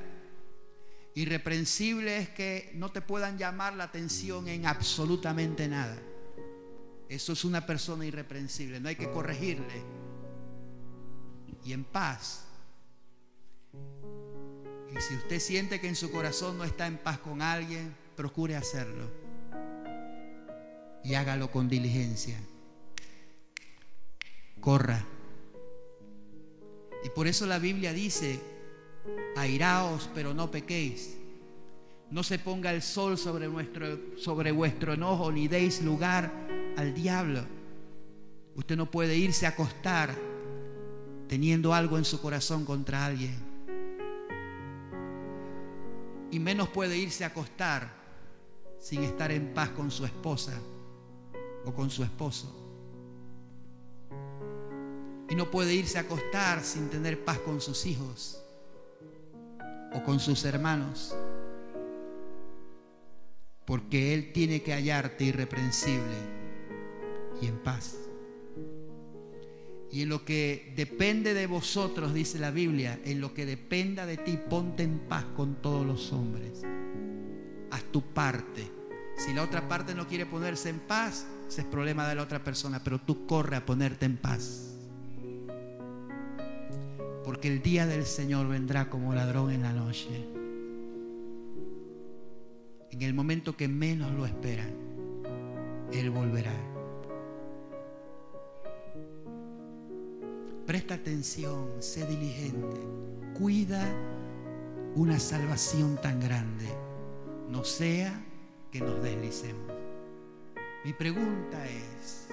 [1.16, 6.00] Irreprensible es que no te puedan llamar la atención en absolutamente nada.
[7.08, 9.82] Eso es una persona irreprensible, no hay que corregirle.
[11.64, 12.44] Y en paz.
[14.92, 18.54] Y si usted siente que en su corazón no está en paz con alguien, procure
[18.54, 19.10] hacerlo.
[21.02, 22.38] Y hágalo con diligencia.
[24.64, 25.04] Corra.
[27.04, 28.40] Y por eso la Biblia dice,
[29.36, 31.18] airaos, pero no pequéis.
[32.10, 36.32] No se ponga el sol sobre, nuestro, sobre vuestro enojo, ni deis lugar
[36.78, 37.44] al diablo.
[38.54, 40.16] Usted no puede irse a acostar
[41.28, 43.36] teniendo algo en su corazón contra alguien.
[46.30, 47.92] Y menos puede irse a acostar
[48.80, 50.58] sin estar en paz con su esposa
[51.66, 52.63] o con su esposo.
[55.28, 58.42] Y no puede irse a acostar sin tener paz con sus hijos
[59.92, 61.14] o con sus hermanos.
[63.64, 66.16] Porque Él tiene que hallarte irreprensible
[67.40, 67.96] y en paz.
[69.90, 74.16] Y en lo que depende de vosotros, dice la Biblia, en lo que dependa de
[74.16, 76.62] ti, ponte en paz con todos los hombres.
[77.70, 78.68] Haz tu parte.
[79.16, 82.42] Si la otra parte no quiere ponerse en paz, ese es problema de la otra
[82.42, 84.63] persona, pero tú corre a ponerte en paz.
[87.24, 90.28] Porque el día del Señor vendrá como ladrón en la noche.
[92.90, 94.72] En el momento que menos lo esperan,
[95.92, 96.52] Él volverá.
[100.66, 102.80] Presta atención, sé diligente,
[103.36, 103.84] cuida
[104.94, 106.68] una salvación tan grande,
[107.50, 108.24] no sea
[108.70, 109.72] que nos deslicemos.
[110.84, 112.28] Mi pregunta es,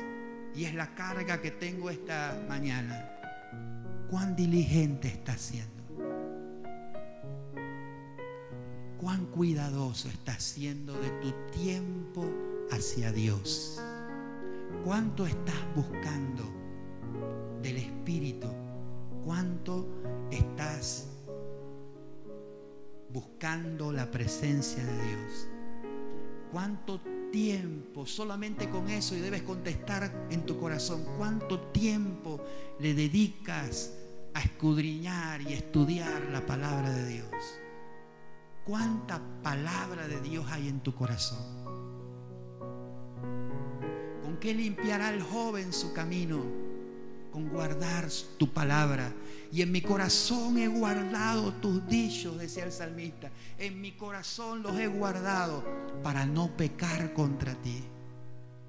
[0.56, 3.11] y es la carga que tengo esta mañana,
[4.12, 5.82] cuán diligente estás siendo.
[8.98, 12.26] Cuán cuidadoso estás siendo de tu tiempo
[12.72, 13.82] hacia Dios.
[14.84, 16.44] Cuánto estás buscando
[17.64, 18.48] del Espíritu.
[19.24, 19.88] Cuánto
[20.30, 21.08] estás
[23.14, 25.48] buscando la presencia de Dios.
[26.52, 27.00] Cuánto
[27.32, 32.42] tiempo, solamente con eso, y debes contestar en tu corazón, cuánto tiempo
[32.78, 34.00] le dedicas
[34.34, 37.60] a escudriñar y estudiar la palabra de Dios.
[38.66, 41.62] ¿Cuánta palabra de Dios hay en tu corazón?
[44.24, 46.44] ¿Con qué limpiará el joven su camino?
[47.32, 48.08] Con guardar
[48.38, 49.12] tu palabra.
[49.52, 53.32] Y en mi corazón he guardado tus dichos, decía el salmista.
[53.58, 55.64] En mi corazón los he guardado
[56.04, 57.84] para no pecar contra ti.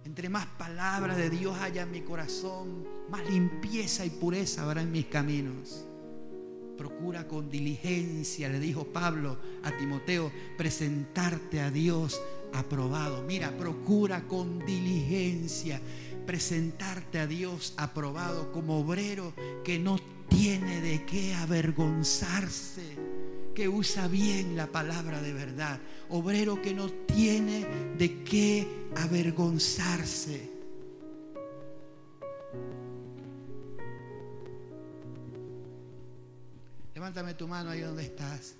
[0.04, 4.92] Entre más palabra de Dios haya en mi corazón, más limpieza y pureza habrá en
[4.92, 5.86] mis caminos.
[6.76, 12.20] Procura con diligencia, le dijo Pablo a Timoteo, presentarte a Dios
[12.52, 13.22] aprobado.
[13.22, 15.80] Mira, procura con diligencia
[16.22, 19.32] presentarte a Dios aprobado como obrero
[19.64, 19.98] que no
[20.28, 22.96] tiene de qué avergonzarse,
[23.54, 27.66] que usa bien la palabra de verdad, obrero que no tiene
[27.98, 30.50] de qué avergonzarse.
[36.94, 38.56] Levántame tu mano ahí donde estás.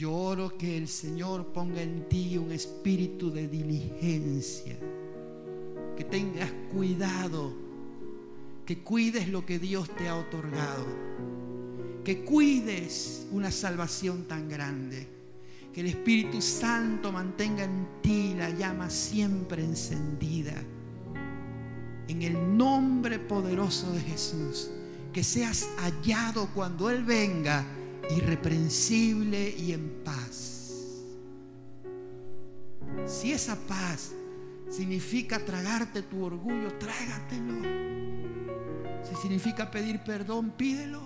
[0.00, 4.78] Yo oro que el Señor ponga en ti un espíritu de diligencia,
[5.94, 7.52] que tengas cuidado,
[8.64, 10.86] que cuides lo que Dios te ha otorgado,
[12.04, 15.06] que cuides una salvación tan grande,
[15.72, 20.54] que el Espíritu Santo mantenga en ti la llama siempre encendida.
[22.08, 24.70] En el nombre poderoso de Jesús,
[25.12, 27.64] que seas hallado cuando Él venga
[28.16, 30.60] irreprensible y en paz.
[33.06, 34.12] Si esa paz
[34.68, 37.90] significa tragarte tu orgullo, trágatelo.
[39.04, 41.00] Si significa pedir perdón, pídelo.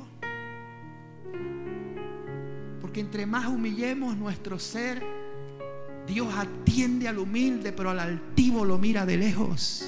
[2.80, 5.03] Porque entre más humillemos nuestro ser,
[6.07, 9.85] Dios atiende al humilde, pero al altivo lo mira de lejos.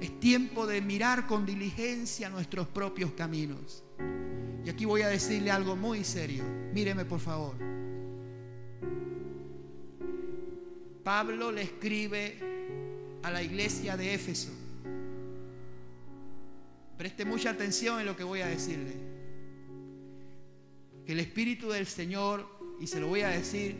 [0.00, 3.84] Es tiempo de mirar con diligencia nuestros propios caminos.
[4.64, 6.44] Y aquí voy a decirle algo muy serio.
[6.72, 7.54] Míreme por favor.
[11.04, 12.38] Pablo le escribe
[13.22, 14.50] a la iglesia de Éfeso.
[16.96, 18.94] Preste mucha atención en lo que voy a decirle.
[21.06, 22.48] Que el Espíritu del Señor,
[22.80, 23.76] y se lo voy a decir,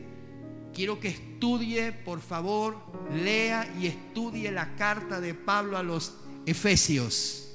[0.75, 2.77] quiero que estudie, por favor,
[3.15, 7.49] lea y estudie la carta de Pablo a los Efesios.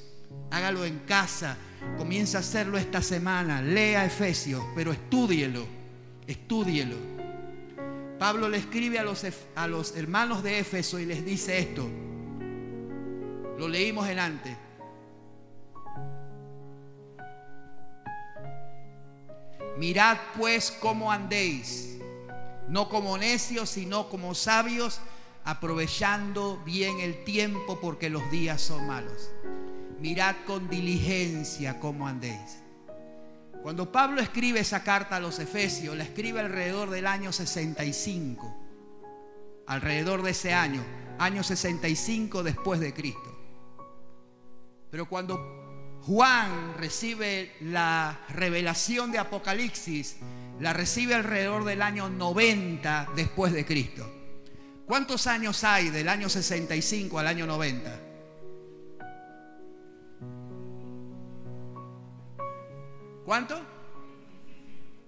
[0.52, 1.58] Hágalo en casa,
[1.98, 5.66] comienza a hacerlo esta semana, lea Efesios, pero estúdielo,
[6.26, 6.96] estúdielo.
[8.18, 11.88] Pablo le escribe a los, a los hermanos de Éfeso y les dice esto.
[13.58, 14.58] Lo leímos en antes.
[19.80, 22.00] Mirad pues cómo andéis,
[22.68, 25.00] no como necios, sino como sabios,
[25.46, 29.32] aprovechando bien el tiempo porque los días son malos.
[30.02, 32.62] Mirad con diligencia cómo andéis.
[33.64, 38.54] Cuando Pablo escribe esa carta a los Efesios, la escribe alrededor del año 65,
[39.66, 40.84] alrededor de ese año,
[41.20, 43.40] año 65 después de Cristo.
[44.92, 45.59] Pero cuando
[46.10, 50.16] Juan recibe la revelación de Apocalipsis,
[50.60, 54.12] la recibe alrededor del año 90 después de Cristo.
[54.88, 58.00] ¿Cuántos años hay del año 65 al año 90?
[63.24, 63.62] ¿Cuánto?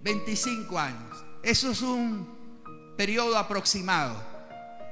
[0.02, 1.24] 25 años.
[1.42, 2.28] Eso es un
[2.96, 4.22] periodo aproximado.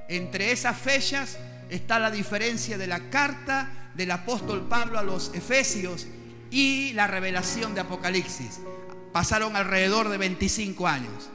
[0.08, 1.38] Entre esas fechas
[1.68, 6.06] está la diferencia de la carta del apóstol Pablo a los Efesios
[6.50, 8.60] y la revelación de Apocalipsis.
[9.12, 11.28] Pasaron alrededor de 25 años.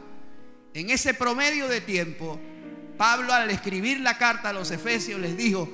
[0.74, 2.40] En ese promedio de tiempo,
[2.98, 5.70] Pablo al escribir la carta a los Efesios les dijo,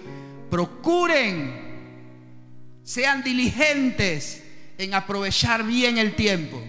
[0.50, 2.02] procuren,
[2.84, 4.44] sean diligentes
[4.78, 6.62] en aprovechar bien el tiempo.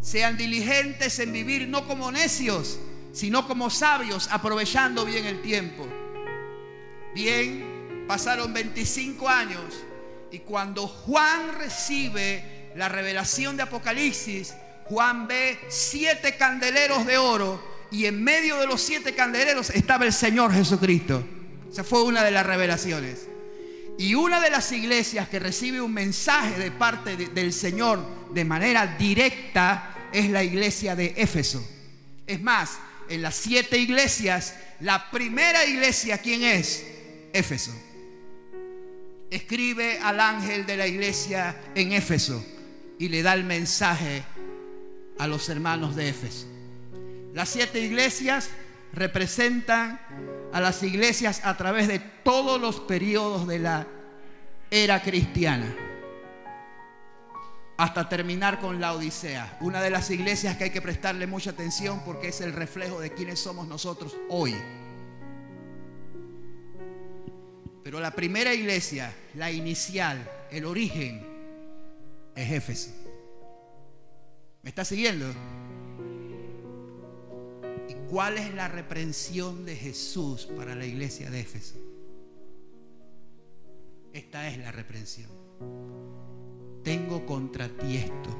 [0.00, 2.78] Sean diligentes en vivir no como necios,
[3.10, 5.88] sino como sabios, aprovechando bien el tiempo.
[7.16, 7.71] Bien,
[8.06, 9.84] pasaron 25 años
[10.30, 14.54] y cuando Juan recibe la revelación de Apocalipsis,
[14.86, 20.12] Juan ve siete candeleros de oro y en medio de los siete candeleros estaba el
[20.12, 21.22] Señor Jesucristo.
[21.70, 23.28] Esa fue una de las revelaciones.
[23.98, 28.86] Y una de las iglesias que recibe un mensaje de parte del Señor de manera
[28.98, 31.66] directa es la iglesia de Éfeso.
[32.26, 32.78] Es más,
[33.10, 36.84] en las siete iglesias, la primera iglesia, ¿quién es?
[37.34, 37.72] Éfeso.
[39.32, 42.44] Escribe al ángel de la iglesia en Éfeso
[42.98, 44.22] y le da el mensaje
[45.18, 46.46] a los hermanos de Éfeso.
[47.32, 48.50] Las siete iglesias
[48.92, 49.98] representan
[50.52, 53.86] a las iglesias a través de todos los periodos de la
[54.70, 55.74] era cristiana.
[57.78, 59.56] Hasta terminar con la Odisea.
[59.62, 63.14] Una de las iglesias que hay que prestarle mucha atención porque es el reflejo de
[63.14, 64.54] quiénes somos nosotros hoy.
[67.82, 71.26] Pero la primera iglesia, la inicial, el origen,
[72.34, 72.90] es Éfeso.
[74.62, 75.26] ¿Me está siguiendo?
[78.12, 81.76] ¿Cuál es la reprensión de Jesús para la iglesia de Éfeso?
[84.12, 85.30] Esta es la reprensión.
[86.84, 88.38] Tengo contra ti esto.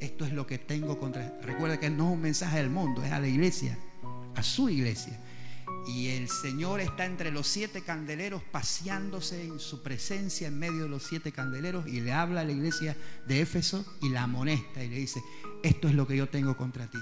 [0.00, 1.38] Esto es lo que tengo contra.
[1.42, 3.78] Recuerda que no es un mensaje del mundo, es a la iglesia,
[4.34, 5.20] a su iglesia.
[5.86, 10.88] Y el Señor está entre los siete candeleros paseándose en su presencia en medio de
[10.88, 14.88] los siete candeleros y le habla a la iglesia de Éfeso y la amonesta y
[14.88, 15.22] le dice,
[15.62, 16.98] esto es lo que yo tengo contra ti.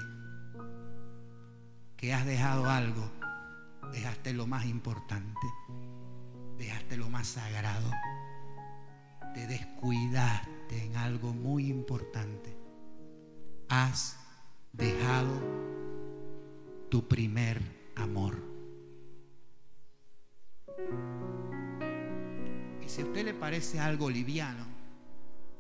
[1.97, 3.09] Que has dejado algo,
[3.93, 5.47] dejaste lo más importante,
[6.59, 7.89] dejaste lo más sagrado,
[9.35, 12.57] te descuidaste en algo muy importante.
[13.69, 14.17] Has
[14.73, 15.41] dejado
[16.91, 17.63] tu primer
[17.95, 18.52] amor.
[22.93, 24.67] Si a usted le parece algo liviano,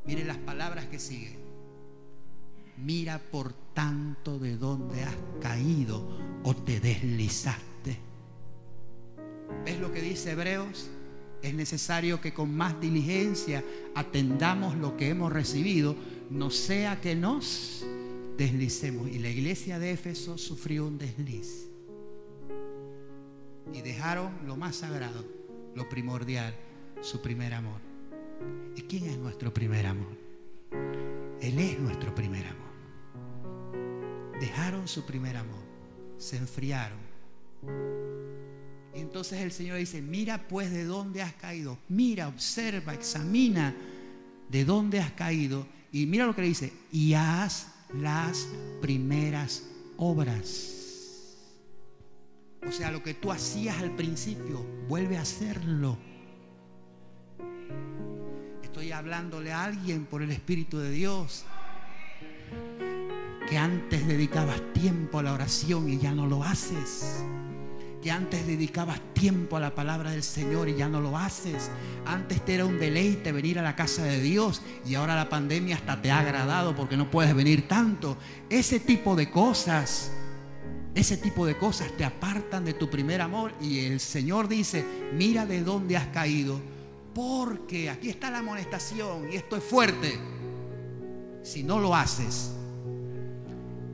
[0.05, 1.39] mire las palabras que siguen.
[2.77, 6.07] Mira por tanto de dónde has caído
[6.43, 7.99] o te deslizaste.
[9.65, 10.91] ¿Ves lo que dice Hebreos?
[11.41, 13.65] Es necesario que con más diligencia
[13.95, 15.97] atendamos lo que hemos recibido,
[16.29, 17.87] no sea que nos
[18.37, 19.09] deslicemos.
[19.09, 21.67] Y la iglesia de Éfeso sufrió un desliz
[23.73, 25.25] y dejaron lo más sagrado,
[25.75, 26.55] lo primordial,
[27.03, 27.81] su primer amor.
[28.77, 30.17] ¿Y quién es nuestro primer amor?
[31.41, 32.63] Él es nuestro primer amor.
[34.41, 35.63] Dejaron su primer amor,
[36.17, 36.99] se enfriaron.
[38.95, 43.75] Y entonces el Señor dice, mira pues de dónde has caído, mira, observa, examina
[44.49, 45.67] de dónde has caído.
[45.91, 48.47] Y mira lo que le dice, y haz las
[48.81, 49.65] primeras
[49.97, 51.37] obras.
[52.67, 55.99] O sea, lo que tú hacías al principio, vuelve a hacerlo.
[58.63, 61.45] Estoy hablándole a alguien por el Espíritu de Dios
[63.49, 67.25] que antes dedicabas tiempo a la oración y ya no lo haces
[68.03, 71.71] que antes dedicabas tiempo a la palabra del Señor y ya no lo haces.
[72.05, 75.77] Antes te era un deleite venir a la casa de Dios y ahora la pandemia
[75.77, 78.19] hasta te ha agradado porque no puedes venir tanto.
[78.51, 80.11] Ese tipo de cosas,
[80.97, 85.47] ese tipo de cosas te apartan de tu primer amor y el Señor dice, mira
[85.47, 86.61] de dónde has caído.
[87.15, 90.19] Porque aquí está la amonestación y esto es fuerte.
[91.43, 92.53] Si no lo haces,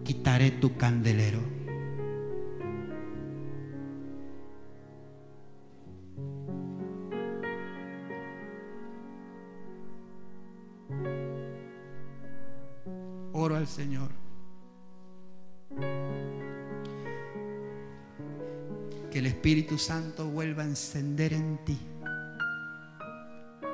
[0.04, 1.58] quitaré tu candelero.
[13.54, 14.10] al Señor.
[19.10, 21.78] Que el Espíritu Santo vuelva a encender en ti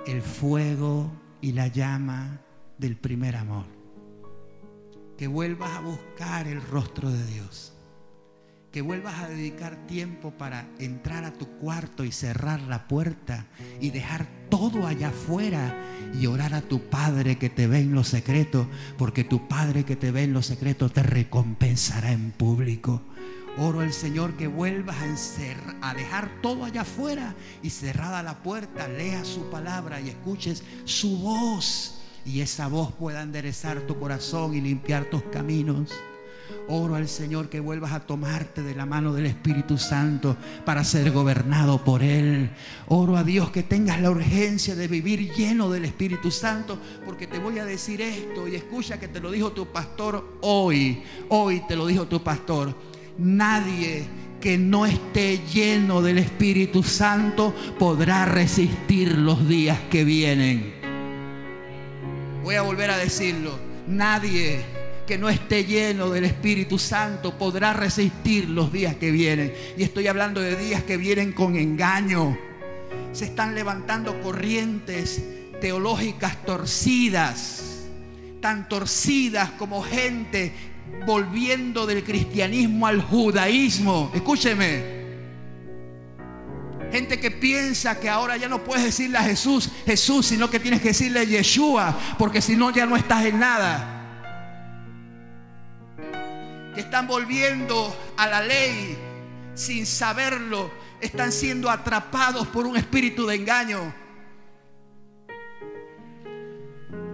[0.06, 2.40] el fuego y la llama
[2.78, 3.64] del primer amor.
[5.16, 7.72] Que vuelvas a buscar el rostro de Dios.
[8.72, 13.46] Que vuelvas a dedicar tiempo para entrar a tu cuarto y cerrar la puerta
[13.80, 15.74] y dejar todo allá afuera
[16.20, 19.94] y orar a tu Padre que te ve en lo secreto, porque tu Padre que
[19.94, 23.00] te ve en lo secreto te recompensará en público.
[23.56, 24.96] Oro al Señor que vuelvas
[25.80, 30.64] a, a dejar todo allá afuera y cerrada la puerta, lea su palabra y escuches
[30.84, 35.92] su voz y esa voz pueda enderezar tu corazón y limpiar tus caminos.
[36.66, 41.10] Oro al Señor que vuelvas a tomarte de la mano del Espíritu Santo para ser
[41.10, 42.50] gobernado por Él.
[42.88, 47.38] Oro a Dios que tengas la urgencia de vivir lleno del Espíritu Santo, porque te
[47.38, 51.02] voy a decir esto y escucha que te lo dijo tu pastor hoy.
[51.28, 52.74] Hoy te lo dijo tu pastor.
[53.18, 54.04] Nadie
[54.40, 60.74] que no esté lleno del Espíritu Santo podrá resistir los días que vienen.
[62.42, 63.58] Voy a volver a decirlo.
[63.86, 64.60] Nadie
[65.06, 69.52] que no esté lleno del Espíritu Santo podrá resistir los días que vienen.
[69.76, 72.36] Y estoy hablando de días que vienen con engaño.
[73.12, 75.22] Se están levantando corrientes
[75.60, 77.84] teológicas torcidas,
[78.40, 80.52] tan torcidas como gente
[81.06, 84.10] volviendo del cristianismo al judaísmo.
[84.14, 84.94] Escúcheme.
[86.92, 90.80] Gente que piensa que ahora ya no puedes decirle a Jesús, Jesús, sino que tienes
[90.80, 93.94] que decirle Yeshua, porque si no ya no estás en nada
[96.74, 98.98] que están volviendo a la ley
[99.54, 100.70] sin saberlo,
[101.00, 103.94] están siendo atrapados por un espíritu de engaño.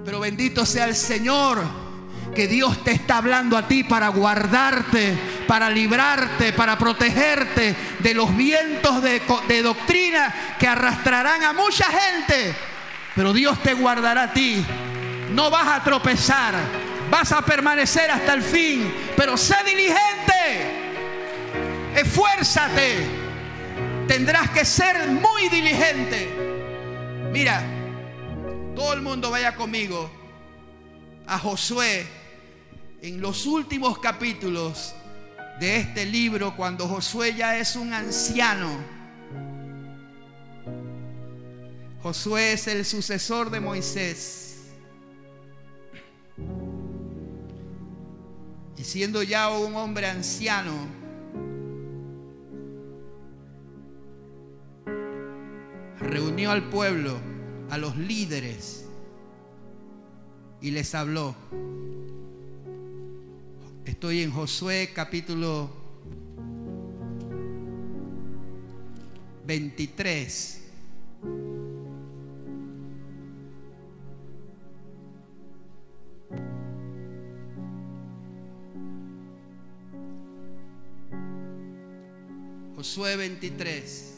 [0.04, 1.62] Pero bendito sea el Señor,
[2.34, 8.36] que Dios te está hablando a ti para guardarte, para librarte, para protegerte de los
[8.36, 12.54] vientos de, doctrina que arrastrarán a mucha gente.
[13.14, 14.64] Pero Dios te guardará a ti.
[15.32, 16.54] No vas a tropezar
[17.10, 20.70] Vas a permanecer hasta el fin, pero sé diligente.
[21.96, 23.04] Esfuérzate.
[24.06, 26.28] Tendrás que ser muy diligente.
[27.32, 27.64] Mira,
[28.76, 30.08] todo el mundo vaya conmigo
[31.26, 32.06] a Josué
[33.02, 34.94] en los últimos capítulos
[35.58, 38.68] de este libro, cuando Josué ya es un anciano.
[42.02, 44.70] Josué es el sucesor de Moisés.
[48.76, 50.72] Y siendo ya un hombre anciano,
[55.98, 57.18] reunió al pueblo,
[57.68, 58.86] a los líderes,
[60.62, 61.34] y les habló.
[63.90, 65.68] Estoy en Josué capítulo
[69.44, 70.62] 23.
[82.76, 84.09] Josué 23.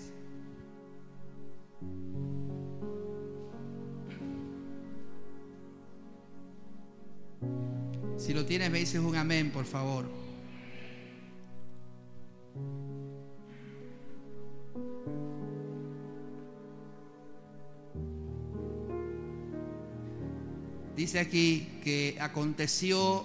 [8.25, 10.05] Si lo tienes, me dices un amén, por favor.
[20.95, 23.25] Dice aquí que aconteció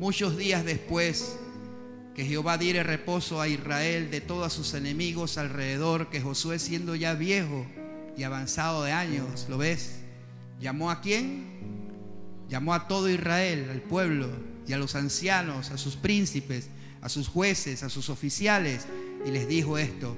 [0.00, 1.38] muchos días después
[2.16, 7.14] que Jehová diere reposo a Israel de todos sus enemigos alrededor, que Josué siendo ya
[7.14, 7.64] viejo
[8.16, 10.00] y avanzado de años, ¿lo ves?
[10.58, 11.77] ¿Llamó a quién?
[12.48, 14.28] Llamó a todo Israel, al pueblo
[14.66, 16.68] y a los ancianos, a sus príncipes,
[17.00, 18.86] a sus jueces, a sus oficiales,
[19.24, 20.16] y les dijo esto,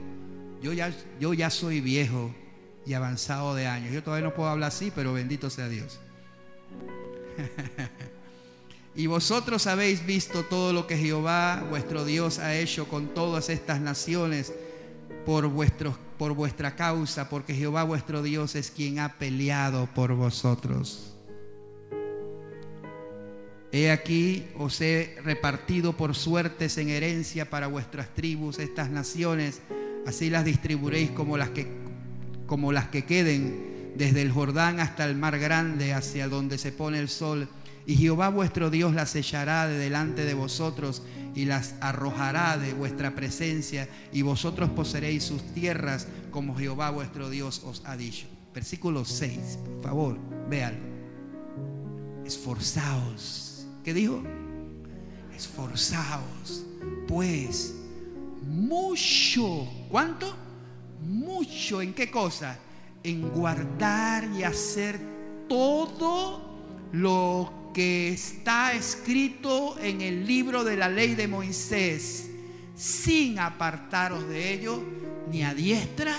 [0.62, 2.34] yo ya, yo ya soy viejo
[2.86, 3.92] y avanzado de años.
[3.92, 6.00] Yo todavía no puedo hablar así, pero bendito sea Dios.
[8.94, 13.80] y vosotros habéis visto todo lo que Jehová, vuestro Dios, ha hecho con todas estas
[13.80, 14.52] naciones
[15.24, 15.50] por,
[16.18, 21.16] por vuestra causa, porque Jehová vuestro Dios es quien ha peleado por vosotros.
[23.72, 29.60] He aquí os he repartido por suertes en herencia para vuestras tribus estas naciones,
[30.06, 31.80] así las distribuiréis como las que
[32.46, 36.98] como las que queden desde el Jordán hasta el mar grande, hacia donde se pone
[36.98, 37.48] el sol.
[37.86, 41.02] Y Jehová vuestro Dios las echará de delante de vosotros
[41.34, 47.62] y las arrojará de vuestra presencia, y vosotros poseeréis sus tierras como Jehová vuestro Dios
[47.64, 48.26] os ha dicho.
[48.52, 50.18] Versículo 6, por favor,
[50.48, 50.88] véanlo.
[52.26, 53.49] Esforzaos.
[53.84, 54.22] ¿Qué dijo?
[55.34, 56.66] Esforzaos,
[57.06, 57.74] pues
[58.42, 59.66] mucho.
[59.88, 60.34] ¿Cuánto?
[61.02, 62.58] mucho en qué cosa?
[63.02, 65.00] En guardar y hacer
[65.48, 66.42] todo
[66.92, 72.28] lo que está escrito en el libro de la ley de Moisés,
[72.76, 74.82] sin apartaros de ello
[75.30, 76.16] ni a diestra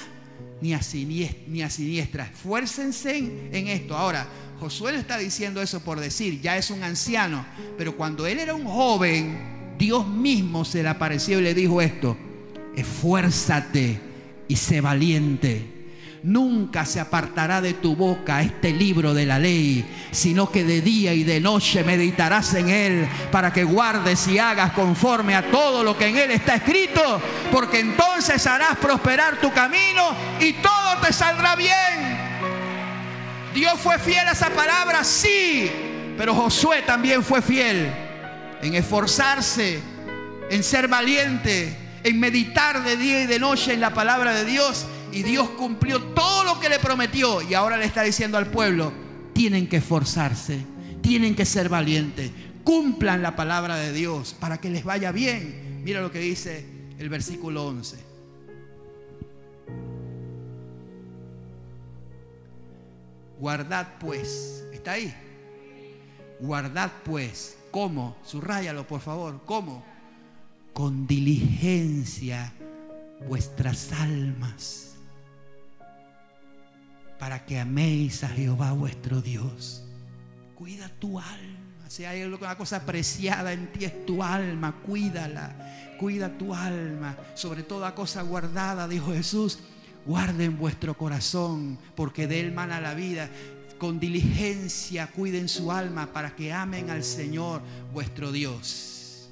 [0.61, 2.25] ni a siniestra.
[2.25, 2.31] Ni.
[2.33, 3.97] Esfuércense en, esto.
[3.97, 4.27] Ahora,
[4.61, 7.43] Josué está diciendo eso por decir, ya es un anciano,
[7.79, 12.15] pero cuando él era un joven, Dios mismo se le apareció y le dijo esto,
[12.75, 13.99] esfuérzate
[14.47, 15.89] y sé valiente.
[16.21, 21.15] Nunca se apartará de tu boca este libro de la ley, sino que de día
[21.15, 25.97] y de noche meditarás en él para que guardes y hagas conforme a todo lo
[25.97, 27.19] que en él está escrito,
[27.51, 30.03] porque entonces harás prosperar tu camino
[30.39, 32.20] y todo te saldrá bien.
[33.53, 35.69] Dios fue fiel a esa palabra, sí,
[36.17, 37.91] pero Josué también fue fiel
[38.61, 39.79] en esforzarse,
[40.49, 44.85] en ser valiente, en meditar de día y de noche en la palabra de Dios.
[45.11, 47.41] Y Dios cumplió todo lo que le prometió.
[47.41, 48.93] Y ahora le está diciendo al pueblo,
[49.33, 50.65] tienen que esforzarse,
[51.01, 52.31] tienen que ser valientes,
[52.63, 55.81] cumplan la palabra de Dios para que les vaya bien.
[55.83, 56.65] Mira lo que dice
[56.99, 58.10] el versículo 11.
[63.41, 65.13] Guardad pues, ¿está ahí?
[66.39, 68.15] Guardad pues, ¿cómo?
[68.23, 69.91] Subrayalo por favor, ¿cómo?
[70.73, 72.53] con diligencia
[73.27, 74.95] vuestras almas
[77.19, 79.83] para que améis a Jehová vuestro Dios.
[80.55, 81.87] Cuida tu alma.
[81.87, 85.55] Si hay alguna cosa preciada en ti es tu alma, cuídala.
[85.99, 87.15] Cuida tu alma.
[87.35, 89.59] Sobre toda cosa guardada, dijo Jesús,
[90.05, 93.29] guarden vuestro corazón, porque de él mana la vida.
[93.77, 97.61] Con diligencia cuiden su alma para que amen al Señor
[97.93, 99.29] vuestro Dios.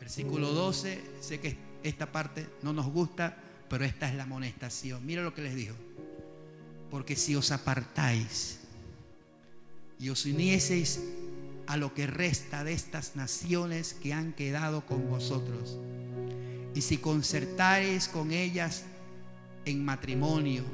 [0.00, 3.36] Versículo 12, sé que esta parte no nos gusta,
[3.68, 5.04] pero esta es la amonestación.
[5.06, 5.74] Mira lo que les dijo.
[6.90, 8.58] Porque si os apartáis
[10.00, 11.00] y os unieseis
[11.68, 15.78] a lo que resta de estas naciones que han quedado con vosotros,
[16.74, 18.84] y si concertáis con ellas
[19.64, 20.64] en matrimonio,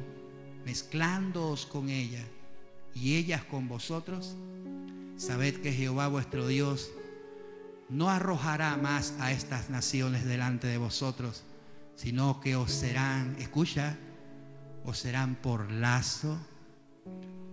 [0.65, 2.25] mezclándoos con ellas
[2.95, 4.37] y ellas con vosotros,
[5.17, 6.91] sabed que Jehová vuestro Dios
[7.89, 11.45] no arrojará más a estas naciones delante de vosotros,
[11.95, 13.97] sino que os serán, escucha,
[14.85, 16.39] os serán por lazo,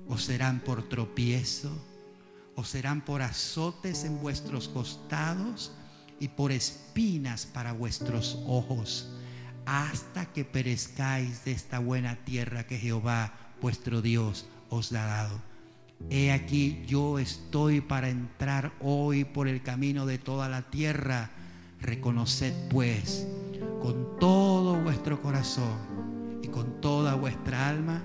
[0.08, 1.72] os serán por tropiezo,
[2.56, 5.72] os serán por azotes en vuestros costados
[6.20, 9.10] y por espinas para vuestros ojos,
[9.66, 15.42] hasta que perezcáis de esta buena tierra que Jehová vuestro Dios os ha dado.
[16.10, 21.32] He aquí yo estoy para entrar hoy por el camino de toda la tierra.
[21.80, 23.28] Reconoced pues
[23.82, 28.04] con todo vuestro corazón y con toda vuestra alma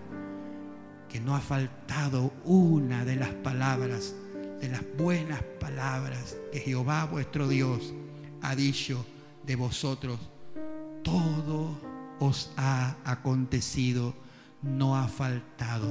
[1.09, 4.14] que no ha faltado una de las palabras,
[4.61, 7.94] de las buenas palabras que Jehová vuestro Dios
[8.42, 9.04] ha dicho
[9.46, 10.18] de vosotros.
[11.03, 11.78] Todo
[12.20, 14.14] os ha acontecido
[14.62, 15.86] no ha faltado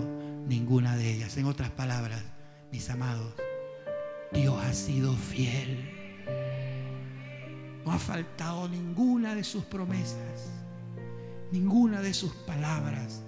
[0.47, 1.37] ninguna de ellas.
[1.37, 2.21] En otras palabras,
[2.71, 3.33] mis amados,
[4.33, 5.93] Dios ha sido fiel.
[7.85, 10.49] No ha faltado ninguna de sus promesas,
[11.51, 13.21] ninguna de sus palabras.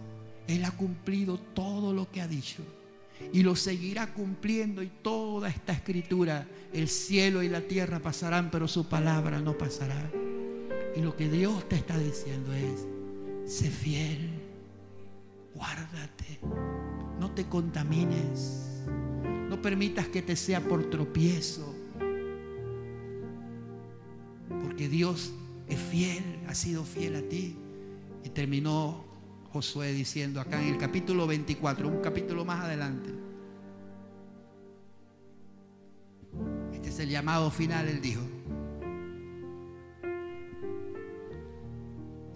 [0.47, 2.63] Él ha cumplido todo lo que ha dicho
[3.31, 8.67] y lo seguirá cumpliendo y toda esta escritura, el cielo y la tierra pasarán, pero
[8.67, 10.09] su palabra no pasará.
[10.99, 12.85] Y lo que Dios te está diciendo es,
[13.45, 14.31] sé fiel
[15.55, 16.39] guárdate,
[17.21, 18.83] no te contamines,
[19.47, 21.73] no permitas que te sea por tropiezo.
[24.61, 25.31] Porque Dios
[25.69, 27.55] es fiel, ha sido fiel a ti.
[28.25, 29.05] Y terminó
[29.53, 33.09] Josué diciendo acá en el capítulo 24, un capítulo más adelante.
[36.73, 38.38] Este es el llamado final, él dijo.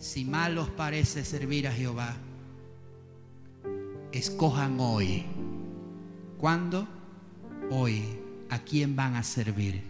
[0.03, 2.17] Si mal os parece servir a Jehová,
[4.11, 5.23] escojan hoy.
[6.37, 6.85] ¿Cuándo?
[7.69, 8.03] Hoy.
[8.49, 9.81] ¿A quién van a servir?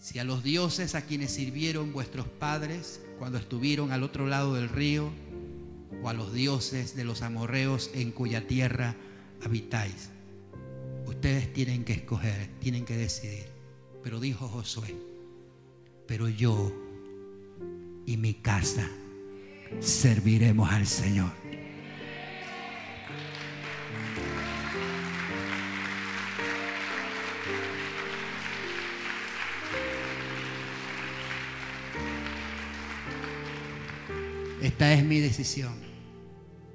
[0.00, 4.70] Si a los dioses a quienes sirvieron vuestros padres cuando estuvieron al otro lado del
[4.70, 5.10] río,
[6.02, 8.96] o a los dioses de los amorreos en cuya tierra
[9.44, 10.08] habitáis.
[11.04, 13.48] Ustedes tienen que escoger, tienen que decidir.
[14.02, 14.96] Pero dijo Josué,
[16.06, 16.81] pero yo
[18.06, 18.88] y mi casa
[19.80, 21.30] serviremos al Señor.
[34.62, 35.74] Esta es mi decisión.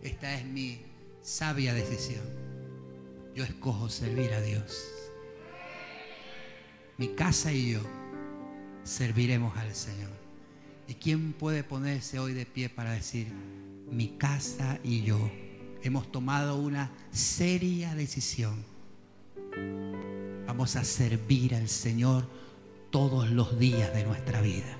[0.03, 0.81] Esta es mi
[1.21, 2.23] sabia decisión.
[3.33, 4.83] Yo escojo servir a Dios.
[6.97, 7.81] Mi casa y yo
[8.83, 10.16] serviremos al Señor.
[10.87, 13.27] ¿Y quién puede ponerse hoy de pie para decir,
[13.91, 15.19] mi casa y yo
[15.83, 18.63] hemos tomado una seria decisión?
[20.45, 22.25] Vamos a servir al Señor
[22.89, 24.77] todos los días de nuestra vida.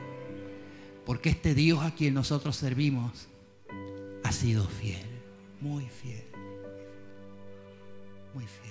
[1.05, 3.27] Porque este Dios a quien nosotros servimos
[4.23, 5.05] ha sido fiel,
[5.59, 6.23] muy fiel,
[8.33, 8.67] muy fiel.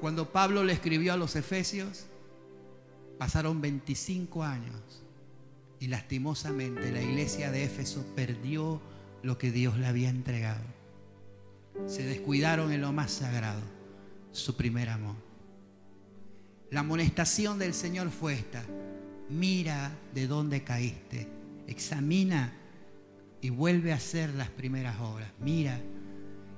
[0.00, 2.06] Cuando Pablo le escribió a los Efesios,
[3.18, 5.02] pasaron 25 años
[5.78, 8.80] y lastimosamente la iglesia de Éfeso perdió
[9.22, 10.64] lo que Dios le había entregado.
[11.86, 13.60] Se descuidaron en lo más sagrado,
[14.32, 15.16] su primer amor.
[16.70, 18.64] La amonestación del Señor fue esta.
[19.28, 21.28] Mira de dónde caíste.
[21.66, 22.54] Examina
[23.42, 25.28] y vuelve a hacer las primeras obras.
[25.40, 25.78] Mira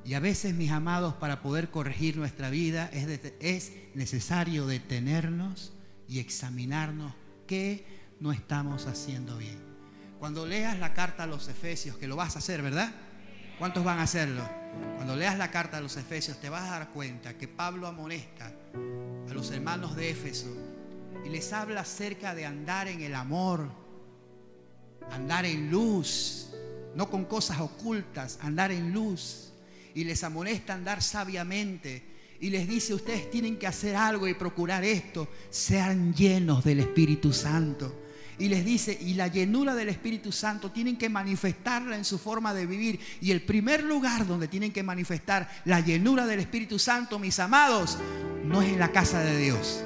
[0.04, 5.72] y a veces, mis amados, para poder corregir nuestra vida es, necesario detenernos
[6.08, 7.12] y examinarnos
[7.46, 7.86] qué
[8.18, 9.58] no estamos haciendo bien.
[10.18, 12.92] Cuando leas la carta a los Efesios, que lo vas a hacer, ¿verdad?
[13.58, 14.48] ¿Cuántos van a hacerlo?
[14.96, 18.52] Cuando leas la carta a los Efesios te vas a dar cuenta que Pablo amonesta
[19.28, 20.48] a los hermanos de Éfeso
[21.24, 23.68] y les habla acerca de andar en el amor,
[25.10, 26.50] andar en luz,
[26.96, 29.51] no con cosas ocultas, andar en luz
[29.94, 32.12] y les amonesta andar sabiamente
[32.42, 37.32] y les dice, ustedes tienen que hacer algo y procurar esto, sean llenos del Espíritu
[37.32, 38.00] Santo.
[38.36, 42.52] Y les dice, y la llenura del Espíritu Santo tienen que manifestarla en su forma
[42.52, 42.98] de vivir.
[43.20, 47.96] Y el primer lugar donde tienen que manifestar la llenura del Espíritu Santo, mis amados,
[48.44, 49.84] no es en la casa de Dios.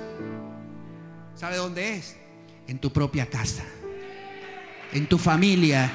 [1.34, 2.16] ¿Sabe dónde es?
[2.68, 3.64] En tu propia casa.
[4.94, 5.92] En tu familia,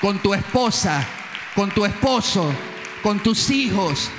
[0.00, 1.06] con tu esposa,
[1.54, 2.52] con tu esposo,
[3.02, 4.10] con tus hijos.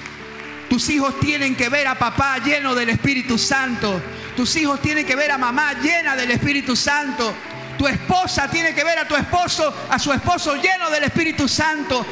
[0.70, 4.02] Tus hijos tienen que ver a papá lleno del Espíritu Santo.
[4.36, 7.34] Tus hijos tienen que ver a mamá llena del Espíritu Santo.
[7.78, 12.06] Tu esposa tiene que ver a tu esposo, a su esposo lleno del Espíritu Santo.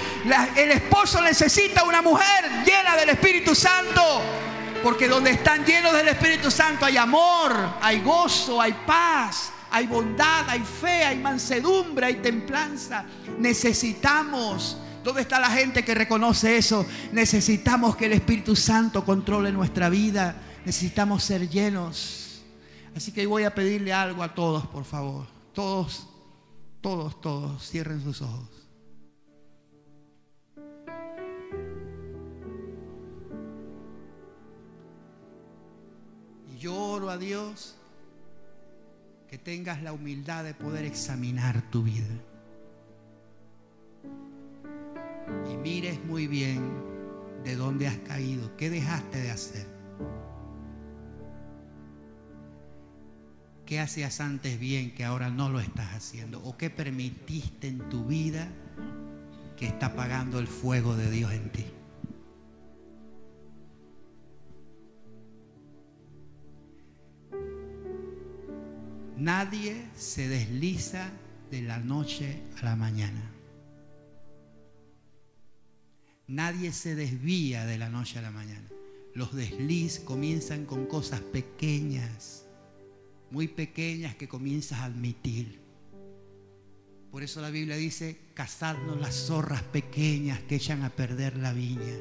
[0.55, 4.21] el esposo necesita una mujer llena del Espíritu Santo.
[4.83, 10.49] Porque donde están llenos del Espíritu Santo hay amor, hay gozo, hay paz, hay bondad,
[10.49, 13.05] hay fe, hay mansedumbre, hay templanza.
[13.37, 16.85] Necesitamos ¿Dónde está la gente que reconoce eso?
[17.11, 20.35] Necesitamos que el Espíritu Santo controle nuestra vida.
[20.63, 22.43] Necesitamos ser llenos.
[22.95, 25.25] Así que voy a pedirle algo a todos, por favor.
[25.53, 26.07] Todos,
[26.81, 28.49] todos, todos, cierren sus ojos.
[36.53, 37.75] Y yo oro a Dios
[39.27, 42.05] que tengas la humildad de poder examinar tu vida
[45.51, 46.71] y mires muy bien
[47.43, 49.67] de dónde has caído, qué dejaste de hacer.
[53.65, 56.43] ¿Qué hacías antes bien que ahora no lo estás haciendo?
[56.43, 58.49] ¿O qué permitiste en tu vida
[59.55, 61.65] que está apagando el fuego de Dios en ti?
[69.15, 71.09] Nadie se desliza
[71.49, 73.30] de la noche a la mañana.
[76.31, 78.65] Nadie se desvía de la noche a la mañana.
[79.13, 82.45] Los desliz comienzan con cosas pequeñas,
[83.31, 85.59] muy pequeñas que comienzas a admitir.
[87.11, 91.99] Por eso la Biblia dice, cazadnos las zorras pequeñas que echan a perder la viña.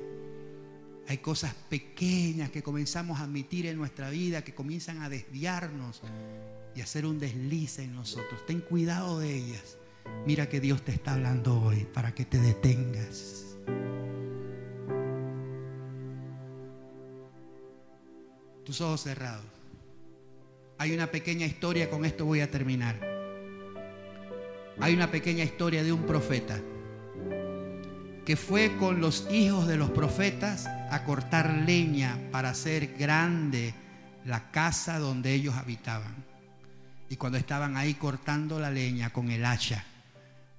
[1.09, 6.03] Hay cosas pequeñas que comenzamos a admitir en nuestra vida que comienzan a desviarnos
[6.76, 8.47] y hacer un deslice en nosotros.
[8.47, 9.76] Ten cuidado de ellas.
[10.24, 13.51] Mira que Dios te está hablando hoy para que te detengas.
[18.70, 19.44] Tus ojos cerrados.
[20.78, 23.00] Hay una pequeña historia, con esto voy a terminar.
[24.80, 26.56] Hay una pequeña historia de un profeta
[28.24, 33.74] que fue con los hijos de los profetas a cortar leña para hacer grande
[34.24, 36.24] la casa donde ellos habitaban.
[37.08, 39.84] Y cuando estaban ahí cortando la leña con el hacha,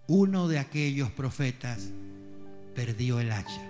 [0.08, 1.88] uno de aquellos profetas
[2.76, 3.62] perdió el hacha.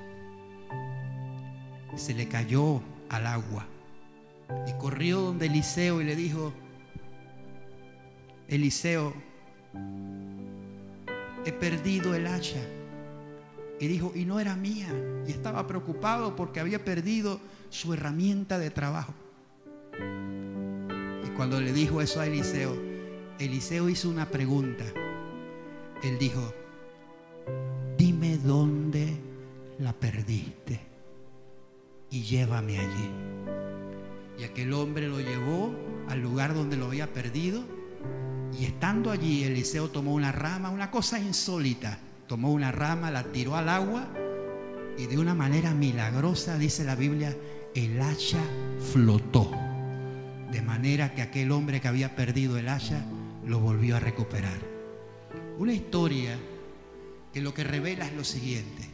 [1.95, 3.67] Se le cayó al agua
[4.67, 6.53] y corrió donde Eliseo y le dijo,
[8.47, 9.13] Eliseo,
[11.45, 12.61] he perdido el hacha.
[13.79, 14.89] Y dijo, y no era mía.
[15.27, 17.39] Y estaba preocupado porque había perdido
[17.69, 19.13] su herramienta de trabajo.
[21.25, 22.75] Y cuando le dijo eso a Eliseo,
[23.39, 24.83] Eliseo hizo una pregunta.
[26.03, 26.53] Él dijo,
[27.97, 29.17] dime dónde
[29.79, 30.79] la perdiste
[32.11, 33.60] y llévame allí.
[34.41, 35.71] Y aquel hombre lo llevó
[36.09, 37.63] al lugar donde lo había perdido.
[38.59, 41.99] Y estando allí, Eliseo tomó una rama, una cosa insólita
[42.31, 44.07] tomó una rama, la tiró al agua
[44.97, 47.37] y de una manera milagrosa, dice la Biblia,
[47.75, 48.41] el hacha
[48.93, 49.51] flotó.
[50.49, 53.03] De manera que aquel hombre que había perdido el hacha
[53.45, 54.59] lo volvió a recuperar.
[55.59, 56.39] Una historia
[57.31, 58.87] que lo que revela es lo siguiente.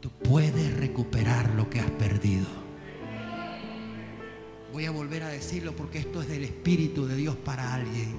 [0.00, 2.61] Tú puedes recuperar lo que has perdido.
[4.72, 8.14] Voy a volver a decirlo porque esto es del Espíritu de Dios para alguien.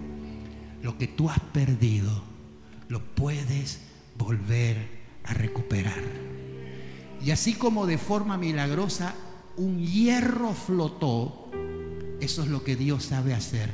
[0.83, 2.23] Lo que tú has perdido
[2.89, 3.79] lo puedes
[4.17, 4.77] volver
[5.23, 6.03] a recuperar.
[7.23, 9.15] Y así como de forma milagrosa
[9.57, 11.49] un hierro flotó,
[12.19, 13.71] eso es lo que Dios sabe hacer.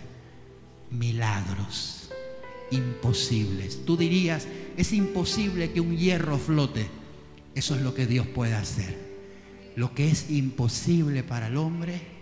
[0.90, 2.10] Milagros
[2.72, 3.86] imposibles.
[3.86, 6.88] Tú dirías, es imposible que un hierro flote.
[7.56, 8.98] Eso es lo que Dios puede hacer.
[9.76, 12.19] Lo que es imposible para el hombre,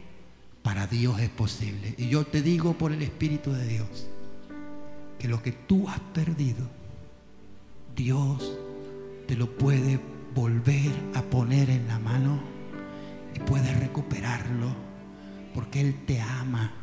[0.68, 1.96] para Dios es posible.
[1.98, 4.10] Y yo te digo por el Espíritu de Dios,
[5.18, 6.68] que lo que tú has perdido,
[7.96, 8.60] Dios
[9.30, 9.98] te lo puede
[10.36, 12.42] volver a poner en la mano
[13.34, 14.76] y puedes recuperarlo
[15.56, 16.74] porque Él te ama.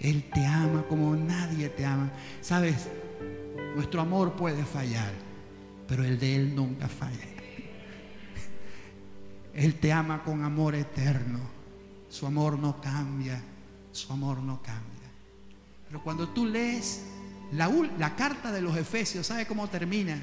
[0.00, 2.10] Él te ama como nadie te ama.
[2.40, 2.88] Sabes,
[3.76, 5.12] nuestro amor puede fallar,
[5.86, 7.28] pero el de Él nunca falla.
[9.54, 11.54] Él te ama con amor eterno.
[12.14, 13.42] Su amor no cambia.
[13.90, 15.10] Su amor no cambia.
[15.88, 17.06] Pero cuando tú lees
[17.50, 20.22] la, carta de los Efesios, ¿sabe cómo termina?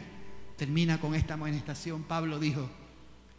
[0.56, 2.04] termina con esta amonestación.
[2.04, 2.70] Pablo dijo,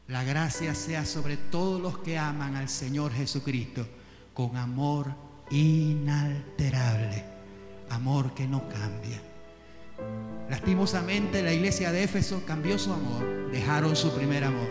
[0.07, 3.87] la gracia sea sobre todos los que aman al Señor Jesucristo
[4.35, 5.15] con amor
[5.51, 7.25] inalterable,
[7.89, 9.23] amor que no cambia.
[10.51, 14.69] Lastimosamente la iglesia de Éfeso cambió su amor, dejaron su primer amor.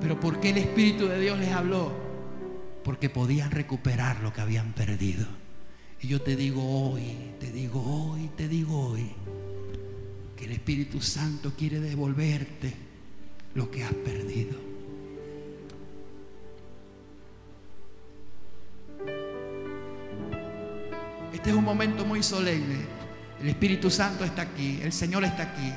[0.00, 2.03] Pero ¿por qué el Espíritu de Dios les habló?
[2.84, 5.26] Porque podían recuperar lo que habían perdido.
[6.00, 9.10] Y yo te digo hoy, te digo hoy, te digo hoy,
[10.44, 12.74] el Espíritu Santo quiere devolverte
[13.54, 14.58] lo que has perdido.
[21.32, 22.76] Este es un momento muy solemne.
[23.40, 25.72] El Espíritu Santo está aquí, el Señor está aquí.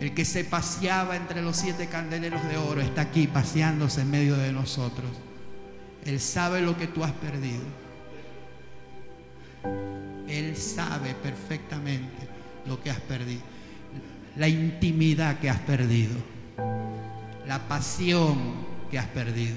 [0.00, 4.36] El que se paseaba entre los siete candeleros de oro está aquí paseándose en medio
[4.36, 5.10] de nosotros.
[6.04, 7.62] Él sabe lo que tú has perdido.
[10.28, 12.28] Él sabe perfectamente
[12.66, 13.42] lo que has perdido,
[14.36, 16.14] la intimidad que has perdido,
[17.46, 18.36] la pasión
[18.90, 19.56] que has perdido.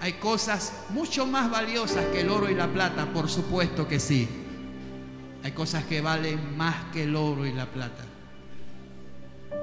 [0.00, 4.28] Hay cosas mucho más valiosas que el oro y la plata, por supuesto que sí.
[5.44, 8.04] Hay cosas que valen más que el oro y la plata.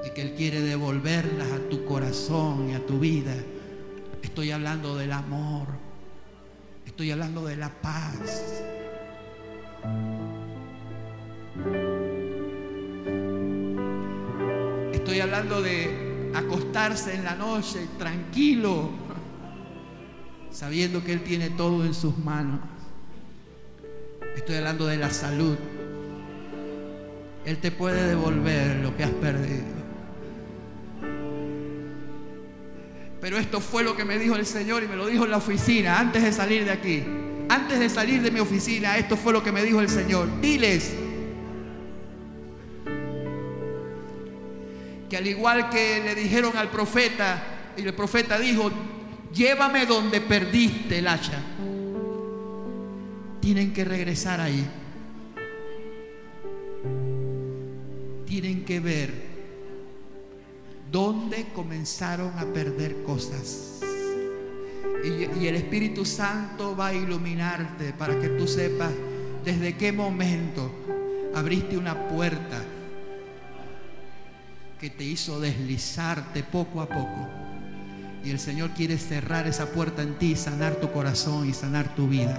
[0.06, 3.34] Y que Él quiere devolverlas a tu corazón y a tu vida.
[4.22, 5.68] Estoy hablando del amor,
[7.00, 8.62] Estoy hablando de la paz.
[14.92, 18.90] Estoy hablando de acostarse en la noche tranquilo,
[20.50, 22.60] sabiendo que Él tiene todo en sus manos.
[24.36, 25.56] Estoy hablando de la salud.
[27.46, 29.79] Él te puede devolver lo que has perdido.
[33.20, 35.36] Pero esto fue lo que me dijo el Señor y me lo dijo en la
[35.36, 37.04] oficina antes de salir de aquí.
[37.48, 40.28] Antes de salir de mi oficina, esto fue lo que me dijo el Señor.
[40.40, 40.94] Diles,
[45.10, 48.70] que al igual que le dijeron al profeta, y el profeta dijo,
[49.34, 51.42] llévame donde perdiste el hacha.
[53.40, 54.64] Tienen que regresar ahí.
[58.26, 59.29] Tienen que ver
[60.90, 63.80] dónde comenzaron a perder cosas.
[65.04, 68.92] Y, y, el Espíritu Santo va a iluminarte para que tú sepas
[69.44, 70.70] desde qué momento
[71.34, 72.62] abriste una puerta
[74.80, 77.28] que te hizo deslizarte poco a poco.
[78.24, 82.08] Y el Señor quiere cerrar esa puerta en ti, sanar tu corazón y sanar tu
[82.08, 82.38] vida.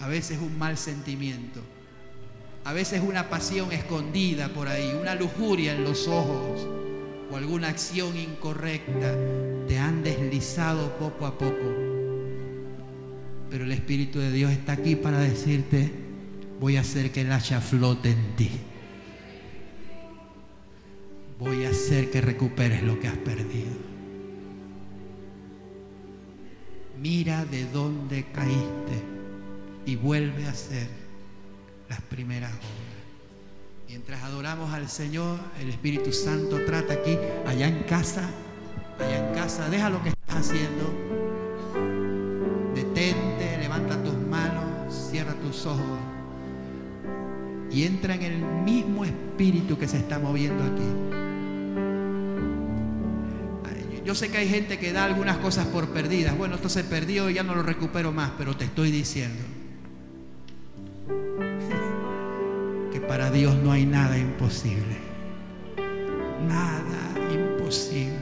[0.00, 1.60] A veces un mal sentimiento,
[2.64, 6.66] a veces una pasión escondida por ahí, una lujuria en los ojos
[7.30, 9.16] o alguna acción incorrecta
[9.66, 11.74] te han deslizado poco a poco.
[13.50, 15.90] Pero el Espíritu de Dios está aquí para decirte,
[16.60, 18.50] voy a hacer que el hacha flote en ti
[21.42, 23.72] voy a hacer que recuperes lo que has perdido.
[27.00, 29.02] Mira de dónde caíste
[29.84, 30.86] y vuelve a hacer
[31.92, 32.66] las primeras obras.
[33.86, 38.30] Mientras adoramos al Señor, el Espíritu Santo trata aquí, allá en casa,
[38.98, 40.84] allá en casa, deja lo que estás haciendo.
[42.74, 45.98] Detente, levanta tus manos, cierra tus ojos
[47.70, 51.20] y entra en el mismo espíritu que se está moviendo aquí.
[54.02, 56.36] Yo sé que hay gente que da algunas cosas por perdidas.
[56.36, 59.42] Bueno, esto se perdió y ya no lo recupero más, pero te estoy diciendo
[63.08, 64.96] para Dios no hay nada imposible.
[66.46, 68.21] Nada imposible.